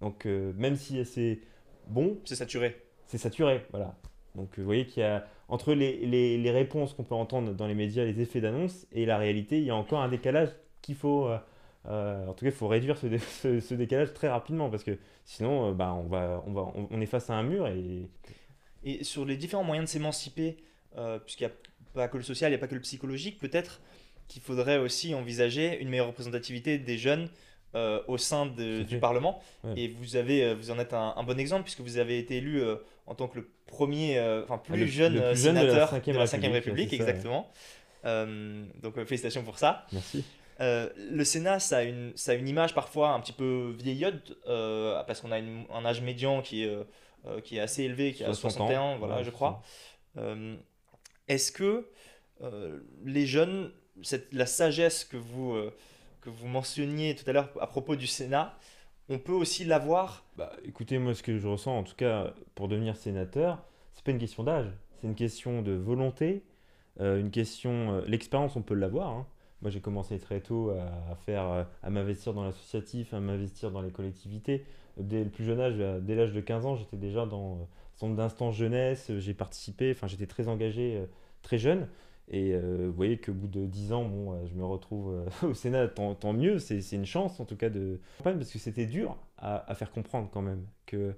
Donc, 0.00 0.24
même 0.24 0.74
si 0.74 1.04
c'est 1.04 1.38
bon. 1.86 2.18
C'est 2.24 2.34
saturé. 2.34 2.82
C'est 3.06 3.18
saturé, 3.18 3.64
voilà. 3.70 3.94
Donc, 4.34 4.58
vous 4.58 4.64
voyez 4.64 4.86
qu'il 4.86 5.04
y 5.04 5.06
a 5.06 5.24
entre 5.48 5.74
les, 5.74 6.04
les, 6.06 6.38
les 6.38 6.50
réponses 6.50 6.94
qu'on 6.94 7.04
peut 7.04 7.14
entendre 7.14 7.52
dans 7.54 7.66
les 7.66 7.74
médias, 7.74 8.04
les 8.04 8.20
effets 8.20 8.40
d'annonce, 8.40 8.86
et 8.92 9.06
la 9.06 9.18
réalité, 9.18 9.58
il 9.58 9.64
y 9.64 9.70
a 9.70 9.76
encore 9.76 10.00
un 10.00 10.08
décalage 10.08 10.50
qu'il 10.82 10.94
faut... 10.94 11.26
Euh, 11.26 11.38
euh, 11.86 12.28
en 12.28 12.32
tout 12.32 12.46
cas, 12.46 12.50
il 12.50 12.56
faut 12.56 12.68
réduire 12.68 12.96
ce, 12.96 13.60
ce, 13.60 13.74
décalage 13.74 14.14
très 14.14 14.28
rapidement 14.28 14.70
parce 14.70 14.84
que 14.84 14.98
sinon, 15.26 15.68
euh, 15.68 15.72
bah, 15.74 15.92
on, 15.92 16.04
va, 16.04 16.42
on, 16.46 16.52
va, 16.52 16.72
on, 16.90 16.98
est 16.98 17.06
face 17.06 17.28
à 17.28 17.34
un 17.34 17.42
mur. 17.42 17.68
Et, 17.68 18.08
et 18.84 19.04
sur 19.04 19.24
les 19.24 19.36
différents 19.36 19.64
moyens 19.64 19.88
de 19.88 19.92
s'émanciper, 19.92 20.56
puisqu'il 21.24 21.44
n'y 21.46 21.50
a 21.50 21.54
pas 21.94 22.08
que 22.08 22.16
le 22.16 22.22
social, 22.22 22.50
il 22.50 22.54
n'y 22.54 22.58
a 22.58 22.60
pas 22.60 22.68
que 22.68 22.74
le 22.74 22.80
psychologique, 22.80 23.38
peut-être 23.38 23.80
qu'il 24.28 24.42
faudrait 24.42 24.78
aussi 24.78 25.14
envisager 25.14 25.80
une 25.80 25.88
meilleure 25.88 26.06
représentativité 26.06 26.78
des 26.78 26.98
jeunes 26.98 27.28
au 27.74 28.18
sein 28.18 28.46
de, 28.46 28.82
du 28.82 28.98
Parlement. 28.98 29.42
Et 29.76 29.88
vous, 29.88 30.16
avez, 30.16 30.54
vous 30.54 30.70
en 30.70 30.78
êtes 30.78 30.92
un, 30.92 31.14
un, 31.16 31.22
bon 31.24 31.38
exemple 31.38 31.64
puisque 31.64 31.80
vous 31.80 31.98
avez 31.98 32.18
été 32.18 32.36
élu 32.36 32.62
en 33.06 33.14
tant 33.14 33.28
que 33.28 33.38
le 33.38 33.48
premier, 33.66 34.18
euh, 34.18 34.42
enfin 34.44 34.58
plus, 34.58 34.88
jeune, 34.88 35.34
sénateur 35.34 35.92
de 35.92 36.12
la 36.12 36.26
5 36.26 36.42
République, 36.42 36.92
exactement. 36.92 37.50
Euh, 38.04 38.64
donc 38.82 38.98
euh, 38.98 39.04
félicitations 39.04 39.42
pour 39.42 39.58
ça. 39.58 39.86
Merci. 39.92 40.24
le 40.60 41.24
Sénat, 41.24 41.58
ça 41.58 41.78
a, 41.78 41.82
une, 41.82 42.12
ça 42.14 42.32
a 42.32 42.34
une 42.34 42.48
image 42.48 42.74
parfois 42.74 43.10
un 43.10 43.20
petit 43.20 43.32
peu 43.32 43.74
vieillotte, 43.78 44.36
parce 44.44 45.20
qu'on 45.20 45.32
a 45.32 45.38
un 45.38 45.84
âge 45.84 46.00
médian 46.00 46.42
qui 46.42 46.64
est, 46.64 46.76
qui 47.42 47.56
est 47.56 47.60
assez 47.60 47.84
élevé, 47.84 48.12
qui 48.12 48.22
est 48.22 48.26
à 48.26 48.34
61 48.34 48.80
ans, 48.80 48.98
voilà, 48.98 49.22
je 49.22 49.30
crois. 49.30 49.62
Est-ce 51.28 51.52
que 51.52 51.88
les 53.04 53.26
jeunes, 53.26 53.72
cette, 54.02 54.32
la 54.32 54.46
sagesse 54.46 55.04
que 55.04 55.16
vous, 55.16 55.56
que 56.20 56.30
vous 56.30 56.46
mentionniez 56.46 57.14
tout 57.14 57.28
à 57.28 57.32
l'heure 57.32 57.50
à 57.60 57.66
propos 57.66 57.96
du 57.96 58.06
Sénat, 58.06 58.58
on 59.08 59.18
peut 59.18 59.32
aussi 59.32 59.64
l'avoir? 59.64 60.24
Bah, 60.36 60.52
Écoutez, 60.64 60.98
moi, 60.98 61.14
ce 61.14 61.22
que 61.22 61.38
je 61.38 61.46
ressens, 61.46 61.78
en 61.78 61.82
tout 61.82 61.94
cas, 61.94 62.34
pour 62.54 62.68
devenir 62.68 62.96
sénateur, 62.96 63.62
c'est 63.94 64.04
pas 64.04 64.10
une 64.10 64.18
question 64.18 64.42
d'âge, 64.42 64.66
c'est 65.00 65.06
une 65.06 65.14
question 65.14 65.62
de 65.62 65.72
volonté, 65.72 66.42
euh, 67.00 67.20
une 67.20 67.30
question. 67.30 67.98
Euh, 67.98 68.04
l'expérience, 68.06 68.56
on 68.56 68.62
peut 68.62 68.74
l'avoir. 68.74 69.10
Hein. 69.10 69.26
Moi, 69.62 69.70
j'ai 69.70 69.80
commencé 69.80 70.18
très 70.18 70.40
tôt 70.40 70.70
à, 70.70 71.14
faire, 71.24 71.48
euh, 71.48 71.64
à 71.82 71.90
m'investir 71.90 72.34
dans 72.34 72.44
l'associatif, 72.44 73.14
à 73.14 73.20
m'investir 73.20 73.70
dans 73.70 73.80
les 73.80 73.90
collectivités. 73.90 74.64
Dès 74.98 75.24
le 75.24 75.30
plus 75.30 75.44
jeune 75.44 75.60
âge, 75.60 75.76
dès 76.02 76.14
l'âge 76.14 76.32
de 76.32 76.40
15 76.40 76.66
ans, 76.66 76.76
j'étais 76.76 76.96
déjà 76.96 77.26
dans 77.26 77.56
le 77.56 77.64
centre 77.96 78.14
d'instance 78.14 78.54
jeunesse, 78.54 79.10
j'ai 79.18 79.34
participé, 79.34 79.90
enfin, 79.90 80.06
j'étais 80.06 80.26
très 80.26 80.48
engagé 80.48 81.04
très 81.42 81.58
jeune. 81.58 81.88
Et 82.28 82.54
euh, 82.54 82.86
vous 82.86 82.92
voyez 82.92 83.18
qu'au 83.18 83.32
bout 83.34 83.48
de 83.48 83.66
10 83.66 83.92
ans, 83.92 84.04
bon, 84.04 84.32
euh, 84.32 84.46
je 84.46 84.54
me 84.54 84.64
retrouve 84.64 85.12
euh, 85.14 85.26
au 85.48 85.54
Sénat, 85.54 85.88
tant, 85.88 86.32
mieux, 86.32 86.58
c'est 86.58 86.80
une 86.92 87.06
chance 87.06 87.38
en 87.38 87.44
tout 87.44 87.56
cas 87.56 87.68
de 87.68 88.00
parce 88.22 88.50
que 88.50 88.58
c'était 88.58 88.86
dur 88.86 89.16
à, 89.36 89.70
à, 89.70 89.74
faire 89.74 89.90
comprendre 89.90 90.30
quand 90.32 90.42
même 90.42 90.66
que 90.86 91.14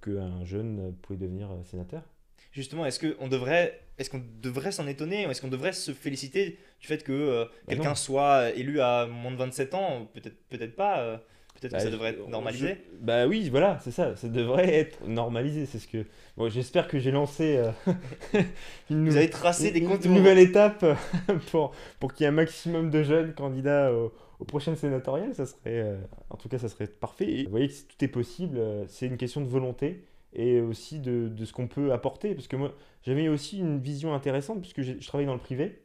qu'un 0.00 0.44
jeune 0.44 0.92
pouvait 1.02 1.18
devenir 1.18 1.48
sénateur. 1.62 2.02
Justement, 2.50 2.84
est-ce 2.84 2.98
qu'on 2.98 3.28
devrait, 3.28 3.80
est 3.98 4.08
qu'on 4.08 4.22
devrait 4.42 4.72
s'en 4.72 4.86
étonner 4.86 5.22
Est-ce 5.22 5.40
qu'on 5.40 5.48
devrait 5.48 5.72
se 5.72 5.92
féliciter 5.92 6.58
du 6.80 6.86
fait 6.86 7.02
que 7.02 7.44
bah 7.44 7.50
quelqu'un 7.68 7.94
soit 7.94 8.50
élu 8.50 8.80
à 8.80 9.06
moins 9.06 9.32
de 9.32 9.36
27 9.36 9.74
ans 9.74 10.08
Peut-être 10.12 10.36
peut 10.48 10.58
pas. 10.68 11.20
Peut-être 11.60 11.72
que 11.72 11.76
bah, 11.78 11.84
ça 11.84 11.90
devrait 11.90 12.10
être 12.10 12.28
normalisé 12.28 12.76
Bah 13.00 13.26
oui, 13.26 13.48
voilà, 13.48 13.78
c'est 13.82 13.90
ça. 13.90 14.14
Ça 14.16 14.28
devrait 14.28 14.74
être 14.74 15.06
normalisé. 15.06 15.64
C'est 15.66 15.78
ce 15.78 15.88
que. 15.88 16.04
Bon, 16.36 16.50
j'espère 16.50 16.86
que 16.86 16.98
j'ai 16.98 17.10
lancé. 17.10 17.56
Euh, 17.56 18.42
une, 18.90 19.08
Vous 19.08 19.16
avez 19.16 19.30
tracé 19.30 19.70
des 19.70 19.80
une, 19.80 20.14
nouvelle 20.14 20.38
étape 20.38 20.84
pour, 21.50 21.72
pour 21.98 22.12
qu'il 22.12 22.24
y 22.24 22.26
ait 22.26 22.28
un 22.28 22.32
maximum 22.32 22.90
de 22.90 23.02
jeunes 23.02 23.32
candidats 23.32 23.90
aux, 23.92 24.12
prochaines 24.46 24.76
sénatoriales. 24.76 25.34
Ça 25.34 25.46
serait, 25.46 25.60
euh, 25.66 25.96
en 26.28 26.36
tout 26.36 26.48
cas, 26.48 26.58
ça 26.58 26.68
serait 26.68 26.86
parfait. 26.86 27.30
Et 27.30 27.44
vous 27.44 27.50
voyez 27.50 27.68
que 27.68 27.72
tout 27.72 28.04
est 28.04 28.08
possible. 28.08 28.58
Euh, 28.58 28.84
c'est 28.88 29.06
une 29.06 29.16
question 29.16 29.40
de 29.40 29.48
volonté 29.48 30.04
et 30.32 30.60
aussi 30.60 31.00
de, 31.00 31.32
ce 31.44 31.52
qu'on 31.52 31.68
peut 31.68 31.92
apporter. 31.92 32.34
Parce 32.34 32.48
que 32.48 32.56
moi, 32.56 32.74
j'avais 33.02 33.28
aussi 33.28 33.58
une 33.58 33.78
vision 33.78 34.14
intéressante 34.14 34.60
puisque 34.60 34.82
je 34.82 35.06
travaille 35.06 35.26
dans 35.26 35.34
le 35.34 35.40
privé. 35.40 35.82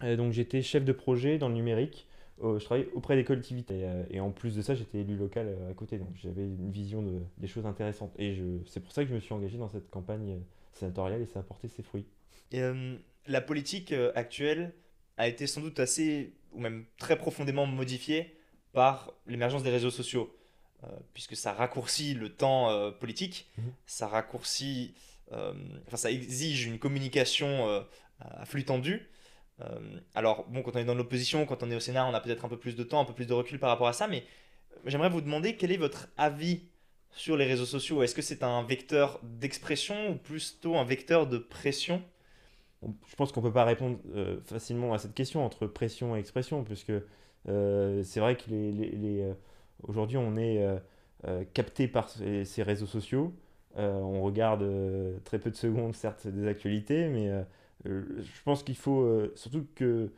donc 0.00 0.32
j'étais 0.32 0.62
chef 0.62 0.84
de 0.84 0.92
projet 0.92 1.38
dans 1.38 1.48
le 1.48 1.54
numérique 1.54 2.06
je 2.38 2.64
travaillais 2.64 2.88
auprès 2.94 3.16
des 3.16 3.24
collectivités. 3.24 3.84
Euh, 3.84 4.04
et, 4.10 4.20
en 4.20 4.30
plus 4.30 4.56
de 4.56 4.62
ça, 4.62 4.74
j'étais 4.74 4.98
élu 4.98 5.16
local 5.16 5.48
euh, 5.48 5.70
à 5.70 5.74
côté. 5.74 5.98
Donc 5.98 6.10
j'avais 6.14 6.44
une 6.44 6.70
vision 6.70 7.02
de, 7.02 7.20
des 7.38 7.46
choses 7.46 7.66
intéressantes. 7.66 8.12
Et 8.18 8.38
c'est 8.66 8.80
pour 8.80 8.92
ça 8.92 9.02
que 9.02 9.10
je 9.10 9.14
me 9.14 9.20
suis 9.20 9.32
engagé 9.32 9.58
dans 9.58 9.68
cette 9.68 9.90
campagne 9.90 10.32
euh, 10.32 10.38
sénatoriale 10.72 11.22
et 11.22 11.26
ça 11.26 11.40
a 11.40 11.42
porté 11.42 11.68
ses 11.68 11.82
fruits. 11.82 12.06
Et, 12.52 12.62
la 13.26 13.40
politique 13.40 13.94
actuelle 14.14 14.74
a 15.16 15.26
été 15.28 15.46
sans 15.46 15.62
doute 15.62 15.80
assez, 15.80 16.34
ou 16.52 16.60
même 16.60 16.84
très 16.98 17.16
profondément 17.16 17.64
modifiée 17.64 18.36
par 18.74 19.14
l'émergence 19.26 19.62
des 19.62 19.70
réseaux 19.70 19.90
sociaux, 19.90 20.30
puisque 21.14 21.36
ça 21.36 21.52
raccourcit 21.52 22.14
le 22.14 22.28
temps 22.34 22.92
politique, 23.00 23.50
Mhm. 23.58 23.72
ça 23.86 24.06
raccourcit, 24.08 24.94
enfin 25.32 25.96
ça 25.96 26.10
exige 26.10 26.66
une 26.66 26.78
communication 26.78 27.84
à 28.20 28.44
flux 28.44 28.64
tendu. 28.64 29.08
alors 30.14 30.46
bon, 30.48 30.62
quand 30.62 30.76
on 30.76 30.78
est 30.78 30.84
dans 30.84 30.94
l'opposition, 30.94 31.46
quand 31.46 31.62
on 31.62 31.70
est 31.70 31.76
au 31.76 31.80
Sénat, 31.80 32.06
on 32.06 32.14
a 32.14 32.20
peut-être 32.20 32.44
un 32.44 32.48
peu 32.48 32.58
plus 32.58 32.76
de 32.76 32.82
temps, 32.82 33.00
un 33.00 33.04
peu 33.04 33.14
plus 33.14 33.26
de 33.26 33.32
recul 33.34 33.58
par 33.58 33.70
rapport 33.70 33.88
à 33.88 33.92
ça, 33.92 34.08
mais 34.08 34.24
j'aimerais 34.86 35.10
vous 35.10 35.20
demander 35.20 35.56
quel 35.56 35.72
est 35.72 35.76
votre 35.76 36.08
avis 36.16 36.62
sur 37.12 37.36
les 37.36 37.44
réseaux 37.46 37.64
sociaux 37.66 38.02
Est-ce 38.02 38.14
que 38.14 38.22
c'est 38.22 38.42
un 38.42 38.62
vecteur 38.64 39.20
d'expression 39.22 40.10
ou 40.10 40.14
plutôt 40.16 40.76
un 40.76 40.84
vecteur 40.84 41.26
de 41.28 41.38
pression? 41.38 42.02
Je 43.06 43.14
pense 43.16 43.32
qu'on 43.32 43.40
ne 43.40 43.46
peut 43.46 43.52
pas 43.52 43.64
répondre 43.64 43.98
euh, 44.14 44.40
facilement 44.44 44.92
à 44.92 44.98
cette 44.98 45.14
question 45.14 45.44
entre 45.44 45.66
pression 45.66 46.16
et 46.16 46.18
expression, 46.18 46.64
puisque 46.64 46.92
euh, 47.48 48.02
c'est 48.02 48.20
vrai 48.20 48.36
que 48.36 48.50
les, 48.50 48.72
les, 48.72 48.90
les, 48.90 49.22
euh, 49.22 49.34
aujourd'hui 49.82 50.16
on 50.16 50.36
est 50.36 50.66
euh, 51.26 51.44
capté 51.52 51.88
par 51.88 52.08
ces, 52.08 52.62
réseaux 52.62 52.86
sociaux. 52.86 53.34
on 53.76 54.22
regarde 54.22 54.64
très 55.24 55.38
peu 55.38 55.50
de 55.50 55.56
secondes, 55.56 55.94
certes, 55.94 56.26
des 56.26 56.46
actualités, 56.46 57.08
mais 57.08 57.30
je 57.84 58.42
pense 58.44 58.62
qu'il 58.62 58.76
faut 58.76 59.30
surtout 59.34 59.66
que 59.74 60.10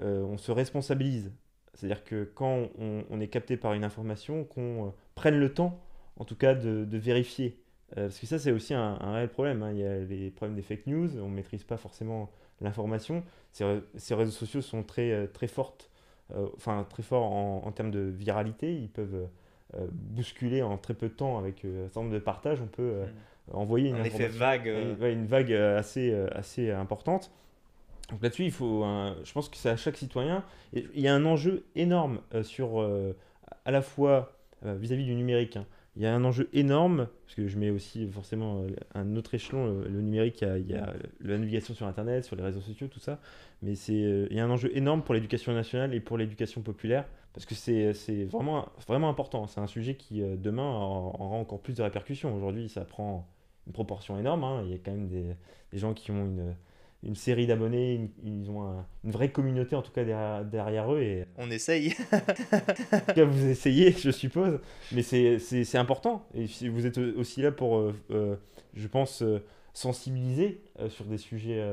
on 0.00 0.36
se 0.36 0.52
responsabilise. 0.52 1.32
C'est-à-dire 1.74 2.02
que 2.02 2.24
quand 2.24 2.70
on, 2.78 3.20
est 3.20 3.28
capté 3.28 3.56
par 3.56 3.72
une 3.72 3.84
information, 3.84 4.42
qu'on 4.44 4.92
prenne 5.14 5.38
le 5.38 5.54
temps 5.54 5.80
en 6.18 6.24
tout 6.24 6.36
cas 6.36 6.54
de, 6.54 6.98
vérifier. 6.98 7.62
Euh, 7.96 8.08
parce 8.08 8.18
que 8.18 8.26
ça, 8.26 8.38
c'est 8.38 8.50
aussi 8.50 8.74
un, 8.74 8.96
réel 9.12 9.28
problème. 9.28 9.62
Hein. 9.62 9.72
Il 9.72 9.78
y 9.78 9.86
a 9.86 9.98
les 10.00 10.30
problèmes 10.30 10.56
des 10.56 10.62
fake 10.62 10.86
news, 10.86 11.18
on 11.18 11.28
ne 11.28 11.34
maîtrise 11.34 11.64
pas 11.64 11.76
forcément 11.76 12.30
l'information. 12.60 13.22
Ces, 13.52 13.80
ces, 13.96 14.14
réseaux 14.14 14.32
sociaux 14.32 14.60
sont 14.60 14.82
très, 14.82 15.12
euh, 15.12 15.26
très 15.26 15.46
fortes, 15.46 15.88
euh, 15.88 15.97
enfin 16.56 16.86
très 16.88 17.02
forts 17.02 17.30
en, 17.30 17.62
en, 17.64 17.72
termes 17.72 17.90
de 17.90 18.00
viralité. 18.00 18.74
Ils 18.74 18.88
peuvent 18.88 19.28
euh, 19.74 19.86
bousculer 19.90 20.62
en 20.62 20.76
très 20.76 20.94
peu 20.94 21.08
de 21.08 21.14
temps 21.14 21.38
avec 21.38 21.64
un 21.64 21.84
certain 21.84 22.00
nombre 22.00 22.14
de 22.14 22.18
partages. 22.18 22.60
On 22.60 22.66
peut 22.66 23.02
mmh. 23.52 23.56
envoyer 23.56 23.90
une, 23.90 23.96
un 23.96 24.04
effet 24.04 24.28
vague. 24.28 24.66
une 24.66 25.26
vague 25.26 25.52
assez, 25.52 26.14
assez 26.32 26.70
importante. 26.70 27.30
Donc 28.10 28.22
là-dessus, 28.22 28.44
il 28.44 28.52
faut, 28.52 28.84
un, 28.84 29.16
je 29.22 29.32
pense 29.32 29.48
que 29.48 29.56
c'est 29.56 29.70
à 29.70 29.76
chaque 29.76 29.96
citoyen. 29.96 30.42
Et 30.72 30.86
il 30.94 31.00
y 31.00 31.08
a 31.08 31.14
un 31.14 31.24
enjeu 31.24 31.64
énorme 31.74 32.20
sur 32.42 32.80
à 33.64 33.70
la 33.70 33.82
fois 33.82 34.32
vis-à-vis 34.62 35.04
-vis 35.04 35.06
du 35.06 35.14
numérique. 35.14 35.56
Hein, 35.56 35.66
il 35.98 36.04
y 36.04 36.06
a 36.06 36.14
un 36.14 36.24
enjeu 36.24 36.48
énorme, 36.52 37.08
parce 37.26 37.34
que 37.34 37.46
je 37.46 37.58
mets 37.58 37.70
aussi 37.70 38.06
forcément 38.06 38.64
un 38.94 39.16
autre 39.16 39.34
échelon, 39.34 39.82
le, 39.82 40.00
numérique, 40.00 40.42
il 40.42 40.70
y, 40.70 40.74
a, 40.74 40.94
la 41.20 41.38
navigation 41.38 41.74
sur 41.74 41.86
Internet, 41.86 42.24
sur 42.24 42.36
les 42.36 42.42
réseaux 42.42 42.60
sociaux, 42.60 42.86
tout 42.86 43.00
ça, 43.00 43.18
mais 43.62 43.74
c'est, 43.74 44.26
il 44.30 44.36
y 44.36 44.38
a 44.38 44.44
un 44.44 44.50
enjeu 44.50 44.70
énorme 44.76 45.02
pour 45.02 45.14
l'éducation 45.14 45.52
nationale 45.52 45.92
et 45.94 46.00
pour 46.00 46.16
l'éducation 46.16 46.62
populaire, 46.62 47.04
parce 47.34 47.46
que 47.46 47.54
c'est, 47.54 48.24
vraiment, 48.24 48.68
vraiment 48.86 49.08
important. 49.08 49.46
C'est 49.48 49.60
un 49.60 49.66
sujet 49.66 49.96
qui, 49.96 50.22
demain, 50.22 50.68
aura 50.68 51.36
encore 51.36 51.60
plus 51.60 51.74
de 51.74 51.82
répercussions. 51.82 52.34
Aujourd'hui, 52.34 52.68
ça 52.68 52.84
prend 52.84 53.28
une 53.66 53.72
proportion 53.72 54.18
énorme. 54.18 54.44
Hein. 54.44 54.62
Il 54.64 54.70
y 54.70 54.74
a 54.74 54.78
quand 54.78 54.92
même 54.92 55.08
des 55.08 55.78
gens 55.78 55.94
qui 55.94 56.10
ont 56.10 56.24
une, 56.24 56.54
une 57.04 57.14
série 57.14 57.46
d'abonnés, 57.46 58.10
ils 58.24 58.50
ont 58.50 58.62
un, 58.62 58.86
une 59.04 59.12
vraie 59.12 59.30
communauté 59.30 59.76
en 59.76 59.82
tout 59.82 59.92
cas 59.92 60.04
derrière, 60.04 60.44
derrière 60.44 60.92
eux. 60.92 61.00
Et... 61.00 61.26
On 61.36 61.50
essaye. 61.50 61.94
en 62.12 63.00
tout 63.00 63.12
cas, 63.14 63.24
vous 63.24 63.46
essayez, 63.46 63.92
je 63.92 64.10
suppose, 64.10 64.58
mais 64.92 65.02
c'est 65.02 65.76
important. 65.76 66.26
Et 66.34 66.46
vous 66.68 66.86
êtes 66.86 66.98
aussi 66.98 67.42
là 67.42 67.52
pour, 67.52 67.78
euh, 67.78 67.94
euh, 68.10 68.36
je 68.74 68.88
pense, 68.88 69.22
euh, 69.22 69.44
sensibiliser 69.74 70.60
euh, 70.80 70.90
sur 70.90 71.04
des 71.04 71.18
sujets 71.18 71.64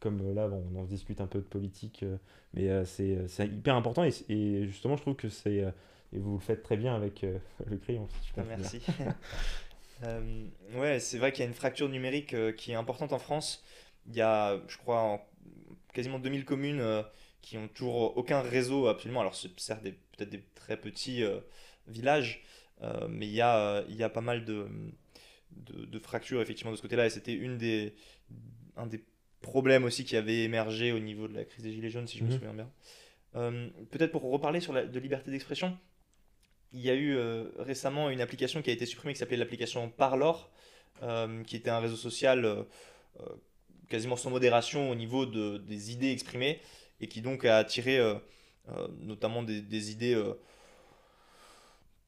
comme 0.00 0.34
là, 0.34 0.46
bon, 0.46 0.62
on 0.74 0.80
en 0.80 0.84
discute 0.84 1.22
un 1.22 1.26
peu 1.26 1.38
de 1.38 1.44
politique, 1.44 2.04
mais 2.52 2.84
c'est 2.84 3.26
hyper 3.40 3.74
important. 3.74 4.04
Et, 4.04 4.12
et, 4.28 4.66
justement, 4.66 4.96
je 4.96 5.02
trouve 5.02 5.16
que 5.16 5.30
c'est. 5.30 5.64
et 6.12 6.18
vous 6.18 6.34
le 6.34 6.40
faites 6.40 6.62
très 6.62 6.76
bien 6.76 6.94
avec 6.94 7.24
le 7.66 7.76
crayon. 7.78 8.06
Merci. 8.46 8.82
ouais, 10.76 11.00
c'est 11.00 11.16
vrai 11.16 11.32
qu'il 11.32 11.44
y 11.44 11.46
a 11.46 11.48
une 11.48 11.54
fracture 11.54 11.88
numérique 11.88 12.36
qui 12.56 12.72
est 12.72 12.76
importante 12.76 13.14
en 13.14 13.18
France. 13.18 13.64
Il 14.08 14.14
y 14.14 14.20
a, 14.20 14.60
je 14.68 14.76
crois, 14.76 15.00
en 15.00 15.20
quasiment 15.96 16.18
2000 16.18 16.44
communes 16.44 16.80
euh, 16.80 17.02
qui 17.40 17.56
ont 17.58 17.68
toujours 17.68 18.16
aucun 18.16 18.40
réseau 18.40 18.86
absolument. 18.86 19.20
Alors, 19.20 19.34
c'est 19.34 19.58
certes 19.58 19.82
peut-être 19.82 20.30
des 20.30 20.42
très 20.54 20.76
petits 20.76 21.24
euh, 21.24 21.40
villages, 21.88 22.44
euh, 22.82 23.08
mais 23.08 23.26
il 23.26 23.32
y, 23.32 23.40
a, 23.40 23.82
il 23.88 23.96
y 23.96 24.02
a 24.02 24.08
pas 24.10 24.20
mal 24.20 24.44
de, 24.44 24.66
de, 25.52 25.86
de 25.86 25.98
fractures 25.98 26.40
effectivement 26.42 26.70
de 26.70 26.76
ce 26.76 26.82
côté-là. 26.82 27.06
Et 27.06 27.10
c'était 27.10 27.34
une 27.34 27.56
des, 27.56 27.94
un 28.76 28.86
des 28.86 29.02
problèmes 29.40 29.84
aussi 29.84 30.04
qui 30.04 30.16
avait 30.16 30.44
émergé 30.44 30.92
au 30.92 30.98
niveau 30.98 31.28
de 31.28 31.34
la 31.34 31.44
crise 31.44 31.64
des 31.64 31.72
Gilets 31.72 31.90
jaunes, 31.90 32.06
si 32.06 32.18
je 32.18 32.24
me 32.24 32.30
souviens 32.30 32.54
bien. 32.54 32.70
peut-être 33.32 34.10
pour 34.10 34.22
reparler 34.22 34.60
sur 34.60 34.72
la 34.72 34.84
de 34.84 34.98
liberté 34.98 35.30
d'expression, 35.30 35.78
il 36.72 36.80
y 36.80 36.90
a 36.90 36.94
eu 36.94 37.16
récemment 37.58 38.10
une 38.10 38.20
application 38.20 38.60
qui 38.60 38.70
a 38.70 38.72
été 38.72 38.86
supprimée 38.86 39.12
qui 39.12 39.20
s'appelait 39.20 39.36
l'application 39.36 39.88
Parlor, 39.88 40.50
qui 41.46 41.56
était 41.56 41.70
un 41.70 41.78
réseau 41.78 41.96
social 41.96 42.66
quasiment 43.88 44.16
sans 44.16 44.30
modération 44.30 44.90
au 44.90 44.94
niveau 44.94 45.26
de, 45.26 45.58
des 45.58 45.92
idées 45.92 46.10
exprimées 46.10 46.60
et 47.00 47.08
qui 47.08 47.20
donc 47.20 47.44
a 47.44 47.58
attiré 47.58 47.98
euh, 47.98 48.14
euh, 48.68 48.88
notamment 49.00 49.42
des, 49.42 49.90
idées 49.90 50.14
euh, 50.14 50.34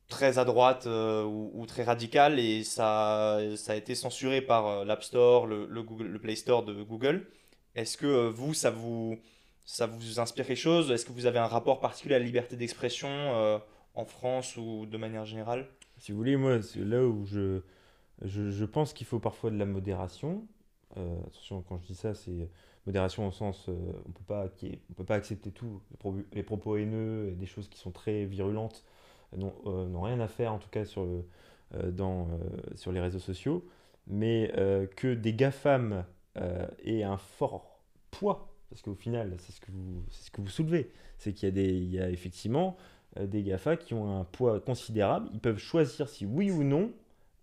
très 0.08 0.38
à 0.38 0.44
droite 0.44 0.86
ou, 0.86 1.64
très 1.66 1.84
radicales 1.84 2.38
et 2.38 2.64
ça, 2.64 3.38
ça 3.56 3.72
a 3.72 3.76
été 3.76 3.94
censuré 3.94 4.40
par 4.40 4.84
l'App 4.84 5.02
Store, 5.02 5.46
le, 5.46 6.18
Play 6.18 6.36
Store 6.36 6.64
de 6.64 6.82
Google. 6.82 7.26
Est-ce 7.74 7.96
que 7.96 8.28
vous, 8.28 8.54
ça 8.54 8.70
vous, 8.70 9.18
ça 9.64 9.86
vous 9.86 10.18
inspire 10.18 10.46
quelque 10.46 10.56
chose? 10.56 10.90
Est-ce 10.90 11.04
que 11.04 11.12
vous 11.12 11.26
avez 11.26 11.38
un 11.38 11.46
rapport 11.46 11.80
particulier 11.80 12.14
à 12.14 12.18
la 12.18 12.24
liberté 12.24 12.56
d'expression 12.56 13.60
en 13.94 14.04
France 14.06 14.56
ou 14.56 14.86
de 14.86 14.96
manière 14.96 15.26
générale? 15.26 15.68
Si 15.98 16.12
vous 16.12 16.18
voulez, 16.18 16.36
moi, 16.36 16.62
c'est 16.62 16.84
là 16.84 17.04
où 17.04 17.26
je, 17.26 17.60
je 18.22 18.64
pense 18.64 18.94
qu'il 18.94 19.06
faut 19.06 19.18
parfois 19.18 19.50
de 19.50 19.58
la 19.58 19.66
modération. 19.66 20.46
Euh, 20.96 21.18
attention, 21.26 21.62
quand 21.68 21.78
je 21.78 21.86
dis 21.86 21.94
ça, 21.94 22.14
c'est 22.14 22.48
modération 22.86 23.28
au 23.28 23.32
sens, 23.32 23.68
euh, 23.68 23.74
on 24.06 24.12
peut 24.12 24.24
pas, 24.26 24.48
peut 24.96 25.04
pas 25.04 25.16
accepter 25.16 25.50
tout. 25.50 25.82
Les, 25.90 25.96
pro 25.96 26.14
les, 26.32 26.42
propos 26.42 26.76
haineux, 26.76 27.32
des 27.32 27.46
choses 27.46 27.68
qui 27.68 27.78
sont 27.78 27.90
très 27.90 28.24
virulentes, 28.24 28.84
n'ont 29.36 29.54
euh, 29.66 29.86
rien 30.00 30.20
à 30.20 30.28
faire, 30.28 30.52
en 30.52 30.58
tout 30.58 30.70
cas 30.70 30.84
sur, 30.84 31.06
dans, 31.92 32.28
sur 32.76 32.92
les 32.92 33.00
réseaux 33.00 33.18
sociaux. 33.18 33.66
Mais 34.06 34.50
que 34.96 35.12
des 35.12 35.34
GAFAM 35.34 36.04
aient 36.84 37.02
un 37.02 37.18
fort 37.18 37.82
poids, 38.10 38.54
parce 38.70 38.80
qu'au 38.80 38.94
final, 38.94 39.34
c'est 39.38 39.52
ce, 39.52 39.60
que 39.60 39.70
vous, 39.70 40.02
ce 40.10 40.30
que 40.30 40.40
vous 40.40 40.48
soulevez, 40.48 40.90
c'est 41.18 41.34
qu'il 41.34 41.54
y, 41.54 41.60
a 41.60 42.00
y 42.00 42.00
a 42.00 42.08
effectivement 42.08 42.78
des 43.20 43.42
GAFA 43.42 43.76
qui 43.76 43.92
ont 43.92 44.18
un 44.18 44.24
poids 44.24 44.60
considérable. 44.60 45.28
Ils 45.34 45.40
peuvent 45.40 45.58
choisir 45.58 46.08
si 46.08 46.24
oui 46.24 46.50
ou 46.50 46.64
non 46.64 46.90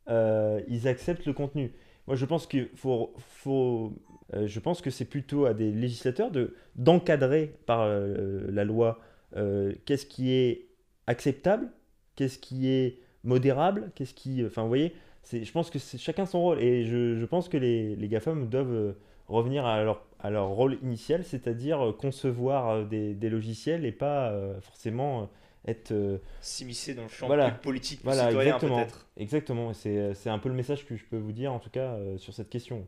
ils 0.07 0.87
acceptent 0.87 1.27
le 1.27 1.33
contenu. 1.33 1.71
Moi, 2.07 2.15
je 2.15 2.25
pense 2.25 2.47
faut, 2.75 3.13
faut 3.17 3.93
euh, 4.33 4.47
je 4.47 4.59
pense 4.59 4.81
que 4.81 4.89
c'est 4.89 5.05
plutôt 5.05 5.45
à 5.45 5.53
des 5.53 5.71
législateurs 5.71 6.31
de 6.31 6.55
d'encadrer 6.75 7.53
par 7.65 7.81
euh, 7.81 8.45
la 8.51 8.63
loi 8.63 8.99
euh, 9.35 9.73
qu'est-ce 9.85 10.05
qui 10.05 10.31
est 10.31 10.67
acceptable, 11.07 11.69
qu'est-ce 12.15 12.39
qui 12.39 12.69
est 12.69 12.99
modérable, 13.23 13.91
qu'est-ce 13.95 14.13
qui, 14.13 14.43
enfin, 14.45 14.63
vous 14.63 14.67
voyez, 14.67 14.93
je 15.31 15.51
pense 15.51 15.69
que 15.69 15.79
c'est 15.79 15.97
chacun 15.97 16.25
son 16.25 16.41
rôle. 16.41 16.61
Et 16.61 16.85
je, 16.85 17.15
je 17.19 17.25
pense 17.25 17.49
que 17.49 17.57
les, 17.57 17.95
les 17.95 18.07
GAFAM 18.07 18.47
doivent 18.49 18.95
revenir 19.27 19.65
à 19.65 19.83
leur, 19.83 20.05
à 20.19 20.29
leur 20.29 20.49
rôle 20.49 20.77
initial, 20.83 21.23
c'est-à-dire 21.23 21.95
concevoir 21.99 22.85
des, 22.85 23.13
des, 23.15 23.29
logiciels 23.29 23.85
et 23.85 23.91
pas 23.91 24.31
forcément 24.61 25.29
être 25.67 25.91
euh, 25.91 26.17
s'immiscer 26.41 26.93
dans 26.93 27.03
le 27.03 27.09
champ 27.09 27.27
voilà, 27.27 27.51
politique 27.51 28.01
voilà, 28.03 28.27
citoyen 28.27 28.59
peut-être. 28.59 29.07
Exactement, 29.17 29.73
c'est 29.73 30.29
un 30.29 30.39
peu 30.39 30.49
le 30.49 30.55
message 30.55 30.85
que 30.85 30.95
je 30.95 31.05
peux 31.05 31.17
vous 31.17 31.31
dire 31.31 31.51
en 31.53 31.59
tout 31.59 31.69
cas 31.69 31.93
euh, 31.93 32.17
sur 32.17 32.33
cette 32.33 32.49
question. 32.49 32.87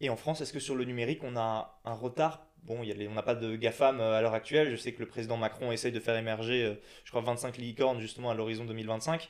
Et 0.00 0.10
en 0.10 0.16
France, 0.16 0.40
est-ce 0.40 0.52
que 0.52 0.60
sur 0.60 0.76
le 0.76 0.84
numérique, 0.84 1.24
on 1.24 1.36
a 1.36 1.80
un 1.84 1.94
retard? 1.94 2.46
Bon, 2.64 2.82
y 2.82 2.90
a 2.90 2.94
les, 2.94 3.08
on 3.08 3.14
n'a 3.14 3.22
pas 3.22 3.34
de 3.34 3.56
GAFAM 3.56 4.00
euh, 4.00 4.18
à 4.18 4.22
l'heure 4.22 4.34
actuelle. 4.34 4.70
Je 4.70 4.76
sais 4.76 4.92
que 4.92 5.00
le 5.00 5.06
président 5.06 5.36
Macron 5.36 5.72
essaye 5.72 5.92
de 5.92 6.00
faire 6.00 6.16
émerger, 6.16 6.64
euh, 6.64 6.74
je 7.04 7.10
crois, 7.10 7.22
25 7.22 7.56
licornes 7.56 8.00
justement 8.00 8.30
à 8.30 8.34
l'horizon 8.34 8.64
2025. 8.64 9.28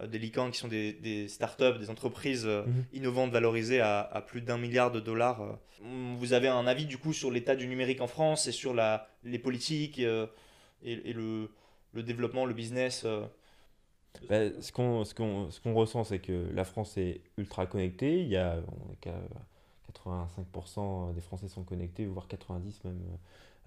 Euh, 0.00 0.06
des 0.06 0.18
licornes 0.18 0.50
qui 0.50 0.58
sont 0.58 0.68
des, 0.68 0.92
des 0.92 1.28
startups, 1.28 1.78
des 1.78 1.90
entreprises 1.90 2.46
mm 2.46 2.64
-hmm. 2.64 2.96
innovantes 2.96 3.30
valorisées 3.32 3.80
à, 3.80 4.00
à 4.00 4.20
plus 4.22 4.40
d'un 4.40 4.58
milliard 4.58 4.90
de 4.90 5.00
dollars. 5.00 5.58
Vous 6.18 6.32
avez 6.32 6.48
un 6.48 6.66
avis 6.66 6.86
du 6.86 6.98
coup 6.98 7.12
sur 7.12 7.30
l'état 7.30 7.56
du 7.56 7.66
numérique 7.66 8.00
en 8.00 8.06
France 8.06 8.46
et 8.46 8.52
sur 8.52 8.72
la, 8.74 9.08
les 9.24 9.38
politiques 9.38 9.98
et, 9.98 10.26
et 10.82 11.12
le, 11.12 11.50
le 11.96 12.02
développement, 12.02 12.44
le 12.46 12.54
business 12.54 13.04
euh... 13.04 13.26
bah, 14.28 14.50
Ce 14.60 14.72
qu'on 14.72 15.04
ce 15.04 15.14
qu'on 15.14 15.50
ce 15.50 15.60
qu'on 15.60 15.74
ressent, 15.74 16.04
c'est 16.04 16.18
que 16.18 16.50
la 16.52 16.64
France 16.64 16.96
est 16.98 17.20
ultra 17.38 17.66
connectée. 17.66 18.22
Il 18.22 18.28
y 18.28 18.36
a, 18.36 18.58
on 18.88 18.92
est 18.92 18.96
qu'à 18.96 19.14
85% 19.94 21.14
des 21.14 21.20
Français 21.20 21.48
sont 21.48 21.64
connectés, 21.64 22.06
voire 22.06 22.28
90 22.28 22.84
même. 22.84 23.00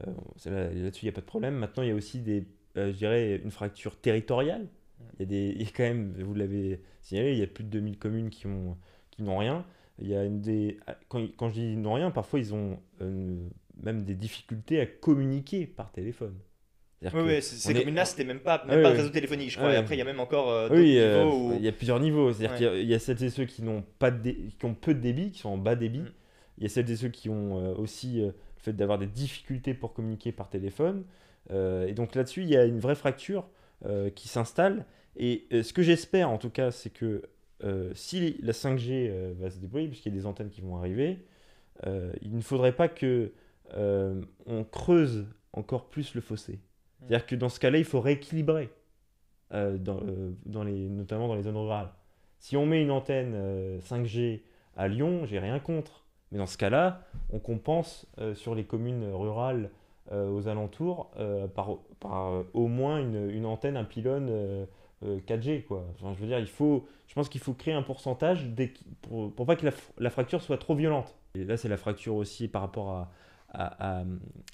Euh, 0.08 0.14
Là-dessus, 0.46 1.06
il 1.06 1.08
n'y 1.08 1.10
a 1.10 1.14
pas 1.14 1.22
de 1.22 1.26
problème. 1.26 1.56
Maintenant, 1.56 1.84
il 1.84 1.90
y 1.90 1.92
a 1.92 1.96
aussi 1.96 2.20
des, 2.22 2.48
euh, 2.78 2.92
je 2.94 2.98
dirais, 2.98 3.38
une 3.38 3.52
fracture 3.52 4.00
territoriale. 4.00 4.68
Il 5.16 5.22
y 5.22 5.24
a, 5.24 5.26
des, 5.28 5.56
il 5.60 5.72
quand 5.74 5.84
même, 5.84 6.14
vous 6.22 6.34
l'avez 6.34 6.82
signalé, 7.02 7.34
il 7.34 7.40
y 7.40 7.44
a 7.44 7.48
plus 7.48 7.64
de 7.64 7.70
2000 7.70 7.98
communes 8.00 8.30
qui 8.30 8.48
ont 8.48 8.78
qui 9.12 9.24
n'ont 9.24 9.38
rien. 9.38 9.66
Il 10.00 10.08
y 10.08 10.16
a 10.16 10.28
des, 10.30 10.80
quand, 11.10 11.26
quand 11.38 11.50
je 11.50 11.54
dis 11.56 11.78
n'ont 11.78 11.94
rien, 11.94 12.12
parfois 12.12 12.40
ils 12.40 12.54
ont 12.54 12.80
euh, 13.02 13.48
même 13.84 14.04
des 14.04 14.16
difficultés 14.16 14.80
à 14.80 14.86
communiquer 14.86 15.68
par 15.68 15.92
téléphone. 15.92 16.36
Oui, 17.02 17.22
oui, 17.26 17.42
ces 17.42 17.74
communes-là, 17.74 18.04
c'était 18.04 18.26
même 18.26 18.40
pas, 18.40 18.64
même 18.66 18.84
pas 18.84 18.90
réseau 18.90 19.10
téléphonique, 19.10 19.52
je 19.52 19.58
crois. 19.58 19.74
Et 19.74 19.78
après, 19.78 19.96
il 19.96 20.00
y 20.00 20.02
a 20.02 20.06
même 20.06 20.20
encore 20.20 20.50
euh, 20.50 20.68
oui, 20.70 20.96
niveaux. 20.96 21.54
Il 21.56 21.64
y 21.64 21.68
a 21.68 21.72
plusieurs 21.72 22.00
niveaux. 22.00 22.34
C'est-à-dire 22.34 22.58
qu'il 22.58 22.90
y, 22.90 22.94
a 22.94 23.00
celles 23.00 23.24
et 23.24 23.30
ceux 23.30 23.46
qui, 23.46 23.64
n'ont 23.64 23.84
pas 24.00 24.12
de 24.12 24.32
qui 24.32 24.66
ont 24.66 24.74
peu 24.74 24.94
de 24.94 25.00
débit, 25.00 25.32
qui 25.32 25.40
sont 25.40 25.50
en 25.50 25.58
bas 25.58 25.76
débit. 25.76 26.00
Mm. 26.00 26.12
Il 26.58 26.64
y 26.64 26.66
a 26.66 26.70
celles 26.70 26.90
et 26.92 26.96
ceux 26.98 27.08
qui 27.08 27.30
ont 27.30 27.80
aussi 27.80 28.22
le 28.22 28.34
fait 28.58 28.74
d'avoir 28.74 28.98
des 28.98 29.08
difficultés 29.08 29.74
pour 29.74 29.94
communiquer 29.94 30.34
par 30.34 30.50
téléphone. 30.50 31.06
et 31.52 31.94
donc 31.94 32.16
là-dessus, 32.16 32.42
il 32.42 32.50
y 32.50 32.58
a 32.58 32.66
une 32.66 32.80
vraie 32.80 32.96
fracture 32.96 33.48
qui 34.14 34.28
s'installe. 34.28 34.86
Et 35.16 35.48
ce 35.52 35.72
que 35.72 35.82
j'espère, 35.82 36.30
en 36.30 36.38
tout 36.38 36.50
cas, 36.50 36.72
c'est 36.72 36.90
que 36.90 37.22
si 37.94 38.36
la 38.42 38.52
5G 38.52 39.34
va 39.40 39.50
se 39.50 39.60
déployer, 39.60 39.88
puisqu'il 39.88 40.14
y 40.14 40.18
a 40.18 40.20
des 40.20 40.26
antennes 40.26 40.50
qui 40.50 40.60
vont 40.60 40.76
arriver, 40.76 41.20
il 41.86 42.36
ne 42.36 42.42
faudrait 42.42 42.76
pas 42.76 42.90
que 42.90 43.32
on 43.78 44.66
creuse 44.70 45.28
encore 45.54 45.86
plus 45.90 46.14
le 46.14 46.20
fossé. 46.20 46.60
C'est-à-dire 47.00 47.26
que 47.26 47.36
dans 47.36 47.50
ce 47.50 47.60
cas-là, 47.60 47.78
il 47.78 47.86
faut 47.86 48.02
rééquilibrer, 48.02 48.70
euh, 49.54 49.78
dans, 49.78 49.98
euh, 49.98 50.32
dans, 50.46 50.64
les, 50.64 50.90
notamment 50.90 51.28
dans 51.28 51.36
les 51.36 51.44
zones 51.44 51.58
rurales. 51.58 51.90
Si 52.40 52.56
on 52.56 52.66
met 52.66 52.82
une 52.82 52.92
antenne 52.92 53.80
5G 53.80 54.36
euh, 54.36 54.38
à 54.78 54.88
Lyon, 54.88 55.26
j'ai 55.26 55.40
rien 55.40 55.60
contre. 55.60 56.06
Mais 56.32 56.38
dans 56.38 56.46
ce 56.46 56.58
cas-là, 56.58 57.02
on 57.34 57.40
compense 57.40 58.06
sur 58.36 58.54
les 58.54 58.64
communes 58.64 59.04
rurales 59.12 59.72
aux 60.12 60.48
alentours 60.48 61.12
par, 61.56 61.78
par 62.00 62.44
au 62.54 62.68
moins 62.68 63.00
une, 63.00 63.32
une, 63.32 63.48
antenne, 63.48 63.76
un 63.76 63.84
pylône 63.84 64.32
4G. 65.04 65.64
Quoi. 65.64 65.84
Je 66.00 66.22
veux 66.22 66.28
dire, 66.28 66.38
il 66.38 66.48
faut, 66.48 66.86
je 67.08 67.16
pense 67.16 67.30
qu'il 67.30 67.42
faut 67.42 67.54
créer 67.54 67.74
un 67.74 67.82
pourcentage 67.82 68.48
pour, 69.02 69.34
pour 69.34 69.48
pas 69.48 69.56
que 69.56 69.66
la, 69.66 69.72
la, 69.98 70.12
fracture 70.12 70.44
soit 70.44 70.60
trop 70.60 70.76
violente. 70.76 71.16
Et 71.34 71.44
là, 71.46 71.58
c'est 71.58 71.68
la 71.68 71.78
fracture 71.78 72.14
aussi 72.14 72.48
par 72.48 72.62
rapport 72.62 72.92
à, 72.92 73.12
à, 73.52 74.04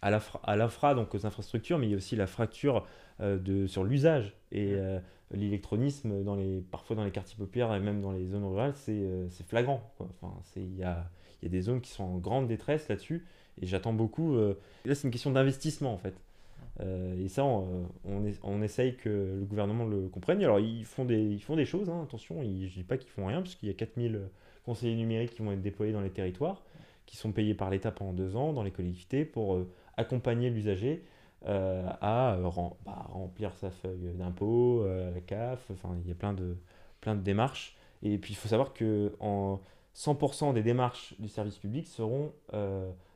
à 0.02 0.56
l'infra, 0.56 0.96
donc 0.96 1.14
aux 1.16 1.26
infrastructures, 1.26 1.78
mais 1.78 1.88
il 1.88 1.92
y 1.92 1.94
a 1.94 1.98
aussi 1.98 2.16
la 2.16 2.28
fracture 2.28 2.86
euh, 3.22 3.38
de, 3.38 3.68
sur 3.68 3.84
l'usage. 3.84 4.34
Et 4.52 4.74
euh, 4.74 5.00
l'électronisme, 5.32 6.24
dans 6.24 6.36
les, 6.36 6.62
parfois 6.72 6.96
dans 6.96 7.04
les 7.04 7.12
quartiers 7.12 7.38
populaires 7.38 7.74
et 7.74 7.80
même 7.80 8.02
dans 8.02 8.12
les 8.12 8.26
zones 8.28 8.46
rurales, 8.46 8.74
c'est 8.76 8.92
euh, 8.92 9.30
flagrant. 9.48 9.90
Enfin, 10.00 10.34
il 10.56 10.76
y 10.76 10.84
a, 10.84 11.10
y 11.42 11.46
a, 11.46 11.50
des 11.50 11.62
zones 11.62 11.82
qui 11.82 11.92
sont 11.92 12.04
en 12.04 12.18
grande 12.18 12.48
détresse 12.48 12.88
là-dessus. 12.90 13.26
Et 13.62 13.68
j'attends 13.68 13.94
beaucoup. 13.94 14.36
là, 14.36 14.96
c'est 14.96 15.04
une 15.04 15.12
question 15.12 15.32
d'investissement 15.32 15.94
en 15.94 15.98
fait. 15.98 16.14
et 17.18 17.30
ça, 17.30 17.46
on, 17.46 17.88
on, 18.04 18.62
essaye 18.62 18.98
que 18.98 19.38
le 19.40 19.46
gouvernement 19.46 19.86
le 19.86 20.10
comprenne. 20.10 20.44
Alors, 20.44 20.60
ils 20.60 20.84
font 20.84 21.06
des, 21.06 21.24
ils 21.24 21.42
font 21.42 21.56
des 21.56 21.64
choses, 21.64 21.90
hein, 21.90 22.02
attention, 22.04 22.44
je 22.44 22.48
ne 22.48 22.68
dis 22.68 22.84
pas 22.84 22.98
qu'ils 22.98 23.12
font 23.12 23.28
rien, 23.28 23.42
parce 23.42 23.56
qu'il 23.56 23.70
y 23.70 23.72
a 23.72 23.76
4000 23.76 24.20
conseillers 24.66 24.98
numériques 24.98 25.36
qui 25.36 25.42
vont 25.42 25.54
être 25.54 25.62
déployés 25.62 25.94
dans 25.94 26.02
les 26.02 26.10
territoires 26.10 26.64
qui 27.06 27.18
sont 27.18 27.32
payés 27.32 27.54
par 27.54 27.70
l'État 27.70 27.92
pendant 27.92 28.14
deux 28.14 28.36
ans 28.36 28.54
dans 28.54 28.64
les 28.64 28.72
collectivités 28.72 29.26
pour 29.26 29.56
euh, 29.56 29.70
accompagner 29.98 30.50
l'usager 30.50 31.04
euh, 31.46 31.88
à 32.02 32.36
euh, 32.36 32.50
bah, 32.86 33.06
remplir 33.10 33.54
sa 33.56 33.70
feuille 33.70 34.14
d'impôt, 34.16 34.86
la 34.86 35.22
CAF, 35.22 35.70
enfin 35.72 35.96
il 36.04 36.08
y 36.08 36.12
a 36.12 36.16
plein 36.16 36.34
de, 36.34 36.58
plein 37.02 37.16
de 37.16 37.22
démarches. 37.22 37.78
Et 38.04 38.18
puis 38.18 38.34
il 38.34 38.36
faut 38.36 38.50
savoir 38.50 38.74
que 38.74 39.16
en 39.20 39.60
100% 39.96 40.54
des 40.54 40.64
démarches 40.64 41.16
du 41.20 41.30
service 41.30 41.58
public 41.58 41.88
seront 41.88 42.34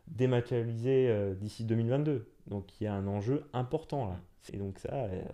dématérialisées 0.07 1.35
d'ici 1.35 1.65
2022. 1.65 2.27
Donc 2.47 2.79
il 2.79 2.85
y 2.85 2.87
a 2.87 2.93
un 2.93 3.07
enjeu 3.07 3.45
important 3.53 4.07
là. 4.07 4.19
Et 4.53 4.57
donc 4.57 4.79
ça, 4.79 4.89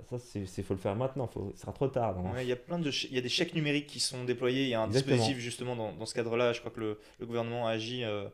ça 0.10 0.18
c'est 0.20 0.64
faut 0.64 0.74
le 0.74 0.80
faire 0.80 0.96
maintenant, 0.96 1.28
faut, 1.28 1.52
ce 1.56 1.62
sera 1.62 1.72
trop 1.72 1.88
tard. 1.88 2.18
il 2.42 2.48
y 2.48 2.52
a 2.52 2.56
plein 2.56 2.80
de, 2.80 2.90
il 2.90 3.14
y 3.16 3.18
a 3.18 3.22
des 3.22 3.30
chèques 3.30 3.54
numériques 3.54 3.88
qui 3.88 4.00
sont 4.00 4.24
déployés. 4.24 4.64
Il 4.64 4.70
y 4.70 4.74
a 4.74 4.82
un 4.82 4.88
dispositif 4.88 5.38
justement 5.38 5.76
dans, 5.76 5.94
dans 5.94 6.06
ce 6.06 6.14
cadre-là. 6.14 6.54
Je 6.54 6.60
crois 6.60 6.72
que 6.72 6.80
le, 6.80 7.00
le 7.20 7.26
gouvernement 7.26 7.68
agit 7.68 8.04
euh, 8.04 8.28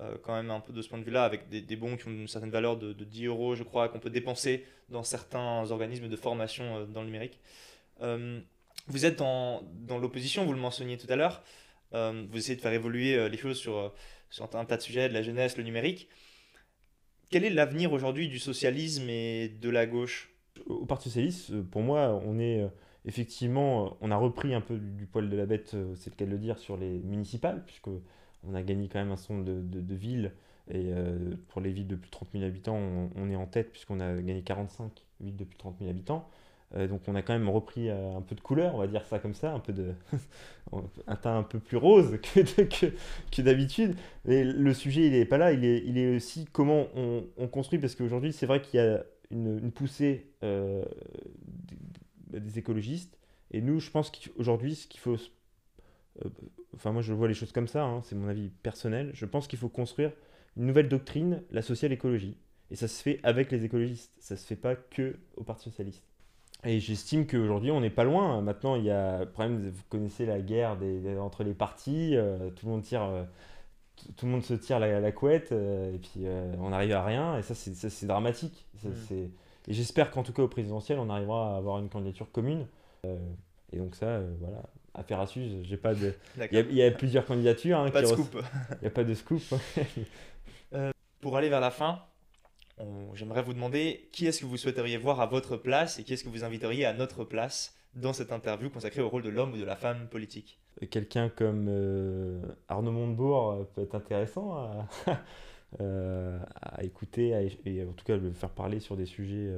euh, 0.00 0.16
quand 0.22 0.34
même 0.34 0.50
un 0.50 0.60
peu 0.60 0.72
de 0.72 0.82
ce 0.82 0.88
point 0.88 0.98
de 0.98 1.04
vue-là 1.04 1.24
avec 1.24 1.48
des, 1.48 1.60
des, 1.62 1.76
bons 1.76 1.96
qui 1.96 2.08
ont 2.08 2.10
une 2.10 2.28
certaine 2.28 2.50
valeur 2.50 2.76
de, 2.76 2.92
de 2.92 3.04
10 3.04 3.26
euros, 3.26 3.54
je 3.54 3.62
crois, 3.62 3.88
qu'on 3.88 4.00
peut 4.00 4.10
dépenser 4.10 4.64
dans 4.88 5.02
certains 5.02 5.70
organismes 5.70 6.08
de 6.08 6.16
formation 6.16 6.64
euh, 6.76 6.86
dans 6.86 7.00
le 7.00 7.06
numérique. 7.06 7.40
vous 8.88 9.06
êtes 9.06 9.18
dans, 9.18 9.62
dans 9.86 9.98
l'opposition, 9.98 10.44
vous 10.44 10.52
le 10.52 10.60
mentionniez 10.60 10.98
tout 10.98 11.10
à 11.10 11.16
l'heure. 11.16 11.42
vous 11.92 12.36
essayez 12.36 12.56
de 12.56 12.60
faire 12.60 12.72
évoluer 12.72 13.28
les 13.28 13.38
choses 13.38 13.56
sur, 13.56 13.94
sur 14.28 14.44
un 14.54 14.64
tas 14.64 14.76
de 14.76 14.82
sujets, 14.82 15.08
de 15.08 15.14
la 15.14 15.22
jeunesse, 15.22 15.56
le 15.56 15.64
numérique. 15.64 16.08
Quel 17.28 17.44
est 17.44 17.50
l'avenir 17.50 17.92
aujourd'hui 17.92 18.28
du 18.28 18.38
socialisme 18.38 19.08
et 19.10 19.48
de 19.48 19.68
la 19.68 19.86
gauche? 19.86 20.30
Au 20.66 20.86
Parti 20.86 21.08
socialiste, 21.08 21.50
euh, 21.50 21.62
pour 21.62 21.82
moi, 21.82 22.20
on 22.24 22.38
est 22.38 22.62
euh, 22.62 22.68
effectivement, 23.04 23.86
euh, 23.86 23.90
on 24.00 24.10
a 24.12 24.16
repris 24.16 24.54
un 24.54 24.60
peu 24.60 24.78
du, 24.78 25.06
poil 25.06 25.28
de 25.28 25.36
la 25.36 25.44
bête, 25.44 25.76
c'est 25.96 26.10
le 26.10 26.16
cas 26.16 26.24
de 26.24 26.30
le 26.30 26.38
dire, 26.38 26.58
sur 26.58 26.76
les 26.76 27.00
municipales, 27.00 27.64
puisque 27.66 27.88
on 27.88 28.54
a 28.54 28.62
gagné 28.62 28.88
quand 28.88 29.00
même 29.00 29.10
un 29.10 29.16
certain 29.16 29.34
nombre 29.34 29.44
de, 29.44 29.94
villes. 29.94 30.32
Et 30.68 30.90
pour 31.48 31.60
les 31.60 31.70
villes 31.70 31.86
de 31.86 31.94
plus 31.94 32.08
de 32.08 32.12
30 32.12 32.28
000 32.32 32.44
habitants, 32.44 32.76
on, 33.14 33.30
est 33.30 33.36
en 33.36 33.46
tête, 33.46 33.70
puisqu'on 33.70 34.00
a 34.00 34.14
gagné 34.20 34.42
45 34.42 34.90
villes 35.20 35.36
de 35.36 35.44
plus 35.44 35.54
de 35.54 35.58
30 35.58 35.78
000 35.78 35.90
habitants. 35.90 36.28
Euh, 36.74 36.88
donc 36.88 37.02
on 37.06 37.14
a 37.14 37.22
quand 37.22 37.32
même 37.32 37.48
repris 37.48 37.88
euh, 37.88 38.16
un 38.16 38.22
peu 38.22 38.34
de 38.34 38.40
couleur, 38.40 38.74
on 38.74 38.78
va 38.78 38.86
dire 38.88 39.04
ça 39.04 39.18
comme 39.18 39.34
ça, 39.34 39.52
un 39.52 39.60
peu 39.60 39.72
de 39.72 39.92
un 41.06 41.16
teint 41.16 41.38
un 41.38 41.42
peu 41.44 41.60
plus 41.60 41.76
rose 41.76 42.18
que, 42.34 42.40
que, 43.30 43.42
d'habitude. 43.42 43.94
Mais 44.24 44.42
le 44.42 44.74
sujet 44.74 45.06
il 45.06 45.12
n'est 45.12 45.24
pas 45.24 45.38
là, 45.38 45.52
il 45.52 45.64
est, 45.64 45.82
il 45.86 45.96
est 45.96 46.16
aussi 46.16 46.46
comment 46.52 46.88
on, 46.96 47.24
on 47.36 47.46
construit 47.46 47.78
parce 47.78 47.94
qu'aujourd'hui 47.94 48.32
c'est 48.32 48.46
vrai 48.46 48.60
qu'il 48.60 48.80
y 48.80 48.82
a 48.82 49.04
une, 49.30 49.70
poussée 49.70 50.32
euh, 50.42 50.84
des, 52.28 52.58
écologistes 52.58 53.16
et 53.52 53.60
nous 53.60 53.80
je 53.80 53.90
pense 53.90 54.10
qu'aujourd'hui 54.10 54.74
ce 54.74 54.86
qu'il 54.88 55.00
faut, 55.00 55.16
enfin 56.74 56.92
moi 56.92 57.02
je 57.02 57.12
vois 57.12 57.28
les 57.28 57.34
choses 57.34 57.52
comme 57.52 57.68
ça, 57.68 57.84
hein, 57.84 58.02
c'est 58.02 58.16
mon 58.16 58.28
avis 58.28 58.48
personnel, 58.48 59.10
je 59.14 59.24
pense 59.24 59.46
qu'il 59.46 59.58
faut 59.58 59.68
construire 59.68 60.10
une 60.56 60.66
nouvelle 60.66 60.88
doctrine, 60.88 61.42
la 61.50 61.62
social 61.62 61.92
écologie. 61.92 62.38
Et 62.70 62.76
ça 62.76 62.88
se 62.88 63.00
fait 63.00 63.20
avec 63.22 63.52
les 63.52 63.64
écologistes, 63.64 64.12
ça 64.18 64.36
se 64.36 64.44
fait 64.44 64.56
pas 64.56 64.74
que 64.74 65.16
au 65.36 65.44
Parti 65.44 65.64
socialiste. 65.64 66.02
Et 66.64 66.80
j'estime 66.80 67.26
qu'aujourd'hui, 67.26 67.70
on 67.70 67.80
n'est 67.80 67.90
pas 67.90 68.04
loin. 68.04 68.40
Maintenant, 68.40 68.76
il 68.76 68.84
y 68.84 68.90
a 68.90 69.24
problème, 69.26 69.70
vous 69.70 69.82
connaissez 69.88 70.26
la 70.26 70.40
guerre 70.40 70.76
des, 70.76 71.16
entre 71.18 71.44
les 71.44 71.54
partis, 71.54 72.16
euh, 72.16 72.50
tout 72.50 72.66
le 72.66 72.72
monde 72.72 72.82
tire, 72.82 73.02
euh, 73.02 73.22
tout 74.16 74.26
le 74.26 74.32
monde 74.32 74.42
se 74.42 74.54
tire 74.54 74.78
la, 74.78 75.00
la 75.00 75.12
couette, 75.12 75.52
euh, 75.52 75.94
et 75.94 75.98
puis 75.98 76.26
on 76.58 76.70
n'arrive 76.70 76.92
à 76.92 77.04
rien, 77.04 77.38
et 77.38 77.42
ça, 77.42 77.54
c'est 77.54 78.06
dramatique. 78.06 78.66
Mm. 78.82 78.88
Et 79.68 79.72
j'espère 79.72 80.10
qu'en 80.10 80.22
tout 80.22 80.32
cas 80.32 80.42
au 80.42 80.48
présidentiel, 80.48 80.98
on 80.98 81.10
arrivera 81.10 81.54
à 81.54 81.56
avoir 81.58 81.78
une 81.78 81.88
candidature 81.88 82.30
commune. 82.32 82.66
et 83.72 83.78
donc 83.78 83.94
ça, 83.94 84.20
voilà, 84.40 84.62
affaire 84.94 85.20
à 85.20 85.26
suivre. 85.26 85.62
J'ai 85.62 85.76
pas 85.76 85.94
de. 85.94 86.14
Il 86.50 86.74
y, 86.74 86.82
a 86.82 86.90
plusieurs 86.90 87.26
candidatures. 87.26 87.78
Hein, 87.78 87.90
pas 87.90 88.02
de 88.02 88.06
scoop. 88.06 88.42
Il 88.72 88.78
n'y 88.82 88.88
a 88.88 88.90
pas 88.90 89.04
de 89.04 89.14
scoop. 89.14 89.42
pour 91.20 91.36
aller 91.36 91.48
vers 91.48 91.60
la 91.60 91.70
fin, 91.70 92.02
j'aimerais 93.14 93.42
vous 93.42 93.54
demander 93.54 94.08
qui 94.12 94.26
est-ce 94.26 94.40
que 94.40 94.46
vous 94.46 94.56
souhaiteriez 94.56 94.96
voir 94.96 95.20
à 95.20 95.26
votre 95.26 95.56
place 95.56 95.98
et 95.98 96.04
qui 96.04 96.12
est-ce 96.12 96.24
que 96.24 96.28
vous 96.28 96.44
inviteriez 96.44 96.84
à 96.84 96.92
notre 96.92 97.24
place 97.24 97.76
dans 97.94 98.12
cette 98.12 98.32
interview 98.32 98.70
consacrée 98.70 99.00
au 99.00 99.08
rôle 99.08 99.22
de 99.22 99.30
l'homme 99.30 99.54
ou 99.54 99.56
de 99.56 99.64
la 99.64 99.76
femme 99.76 100.08
politique? 100.08 100.60
Quelqu'un 100.90 101.30
comme 101.30 101.66
euh, 101.70 102.42
Arnaud 102.68 102.92
Montebourg 102.92 103.52
euh, 103.52 103.64
peut 103.64 103.80
être 103.80 103.94
intéressant 103.94 104.54
à, 104.54 104.88
euh, 105.80 106.38
écouter 106.82 107.50
et 107.64 107.82
en 107.84 107.92
tout 107.92 108.04
cas 108.04 108.16
le 108.16 108.30
faire 108.32 108.50
parler 108.50 108.80
sur 108.80 108.96
des 108.96 109.06
sujets 109.06 109.50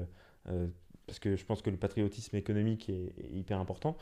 parce 1.07 1.19
que 1.19 1.37
je 1.37 1.45
pense 1.45 1.63
que 1.63 1.71
le 1.71 1.77
patriotisme 1.77 2.37
économique 2.37 2.89
est, 2.89 3.13
hyper 3.33 3.59
important. 3.59 3.97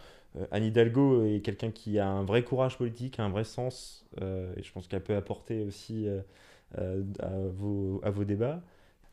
Anne 0.50 0.64
Hidalgo 0.64 1.24
est 1.24 1.40
quelqu'un 1.40 1.70
qui 1.70 1.98
a 1.98 2.08
un 2.08 2.24
vrai 2.24 2.42
courage 2.42 2.76
politique, 2.76 3.18
un 3.18 3.28
vrai 3.28 3.44
sens, 3.44 4.06
et 4.20 4.62
je 4.62 4.72
pense 4.72 4.86
qu'elle 4.86 5.02
peut 5.02 5.16
apporter 5.16 5.62
aussi 5.62 6.06
à, 6.76 7.30
vos, 7.50 8.24
débats. 8.24 8.62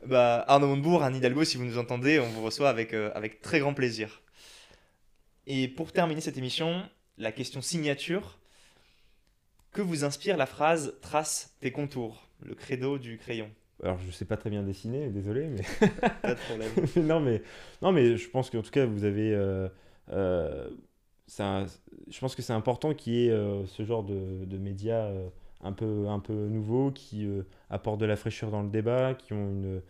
Bah, 0.07 0.43
Arnaud 0.47 0.67
Montebourg, 0.67 1.03
Anne 1.03 1.15
Hidalgo, 1.15 1.43
si 1.43 1.57
vous 1.57 1.65
nous 1.65 1.77
entendez, 1.77 2.19
on 2.19 2.27
vous 2.29 2.43
reçoit 2.43 2.69
avec, 2.69 2.93
euh, 2.93 3.11
avec 3.15 3.41
très 3.41 3.59
grand 3.59 3.73
plaisir. 3.73 4.21
Et 5.47 5.67
pour 5.67 5.91
terminer 5.91 6.21
cette 6.21 6.37
émission, 6.37 6.83
la 7.17 7.31
question 7.31 7.61
signature. 7.61 8.39
Que 9.71 9.81
vous 9.81 10.03
inspire 10.03 10.37
la 10.37 10.45
phrase 10.45 10.93
trace 11.01 11.55
tes 11.59 11.71
contours, 11.71 12.29
le 12.43 12.53
credo 12.53 12.99
du 12.99 13.17
crayon? 13.17 13.49
Alors 13.81 13.97
je 13.97 14.11
sais 14.11 14.25
pas 14.25 14.37
très 14.37 14.51
bien 14.51 14.61
dessiner, 14.61 15.09
désolé, 15.09 15.47
mais 15.47 15.63
pas 16.21 16.35
de 16.35 16.39
problème. 16.39 16.71
non 17.07 17.19
mais 17.19 17.41
non 17.81 17.91
mais 17.91 18.15
je 18.15 18.29
pense 18.29 18.51
qu'en 18.51 18.61
tout 18.61 18.69
cas 18.69 18.85
vous 18.85 19.03
avez, 19.03 19.33
euh, 19.33 19.67
euh, 20.11 20.69
je 21.27 22.19
pense 22.19 22.35
que 22.35 22.43
c'est 22.43 22.53
important 22.53 22.93
qu'il 22.93 23.13
y 23.13 23.27
ait 23.27 23.65
ce 23.65 23.83
genre 23.83 24.03
de, 24.03 24.45
de 24.45 24.57
médias 24.59 25.09
un 25.63 25.71
peu, 25.71 26.07
un 26.07 26.19
peu 26.19 26.33
nouveaux, 26.33 26.91
qui 26.91 27.25
euh, 27.25 27.43
apportent 27.69 27.99
de 27.99 28.05
la 28.05 28.15
fraîcheur 28.15 28.51
dans 28.51 28.61
le 28.61 28.69
débat, 28.69 29.13
qui 29.13 29.33
ont 29.33 29.49
une... 29.49 29.81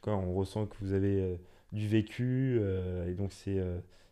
Quand 0.00 0.18
on 0.18 0.34
ressent 0.34 0.66
que 0.66 0.74
vous 0.80 0.92
avez 0.92 1.20
euh, 1.20 1.36
du 1.72 1.86
vécu, 1.86 2.58
euh, 2.60 3.08
et 3.08 3.14
donc 3.14 3.30
c'est 3.32 3.62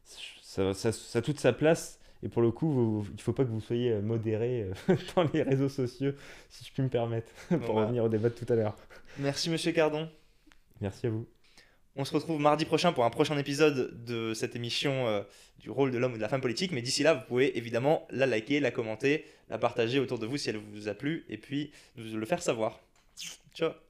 ça, 0.04 0.72
ça, 0.74 1.18
a 1.18 1.22
toute 1.22 1.40
sa 1.40 1.52
place. 1.52 1.98
Et 2.22 2.28
pour 2.28 2.40
le 2.40 2.52
coup, 2.52 3.04
il 3.08 3.16
ne 3.16 3.20
faut 3.20 3.32
pas 3.32 3.44
que 3.44 3.50
vous 3.50 3.60
soyez 3.60 4.00
modéré 4.00 4.70
dans 5.16 5.24
les 5.34 5.42
réseaux 5.42 5.68
sociaux, 5.68 6.12
si 6.48 6.64
je 6.64 6.72
puis 6.72 6.82
me 6.82 6.88
permettre, 6.88 7.30
pour 7.66 7.74
revenir 7.74 8.04
au 8.04 8.08
débat 8.08 8.28
de 8.28 8.34
tout 8.34 8.50
à 8.50 8.56
l'heure. 8.56 8.76
Merci, 9.18 9.50
monsieur 9.50 9.72
Cardon. 9.72 10.08
Merci 10.80 11.06
à 11.06 11.10
vous. 11.10 11.26
On 11.96 12.04
se 12.04 12.12
retrouve 12.12 12.40
mardi 12.40 12.64
prochain 12.64 12.92
pour 12.92 13.04
un 13.04 13.10
prochain 13.10 13.38
épisode 13.38 14.04
de 14.04 14.34
cette 14.34 14.56
émission 14.56 15.06
euh, 15.06 15.22
du 15.60 15.70
rôle 15.70 15.92
de 15.92 15.98
l'homme 15.98 16.14
ou 16.14 16.16
de 16.16 16.22
la 16.22 16.28
femme 16.28 16.40
politique. 16.40 16.72
Mais 16.72 16.82
d'ici 16.82 17.04
là, 17.04 17.14
vous 17.14 17.24
pouvez 17.26 17.56
évidemment 17.56 18.06
la 18.10 18.26
liker, 18.26 18.58
la 18.58 18.72
commenter, 18.72 19.24
la 19.48 19.58
partager 19.58 19.98
autour 19.98 20.18
de 20.18 20.26
vous 20.26 20.36
si 20.36 20.50
elle 20.50 20.58
vous 20.58 20.88
a 20.88 20.94
plu 20.94 21.24
et 21.28 21.38
puis 21.38 21.72
nous 21.96 22.16
le 22.16 22.26
faire 22.26 22.42
savoir. 22.42 22.80
Ciao 23.54 23.83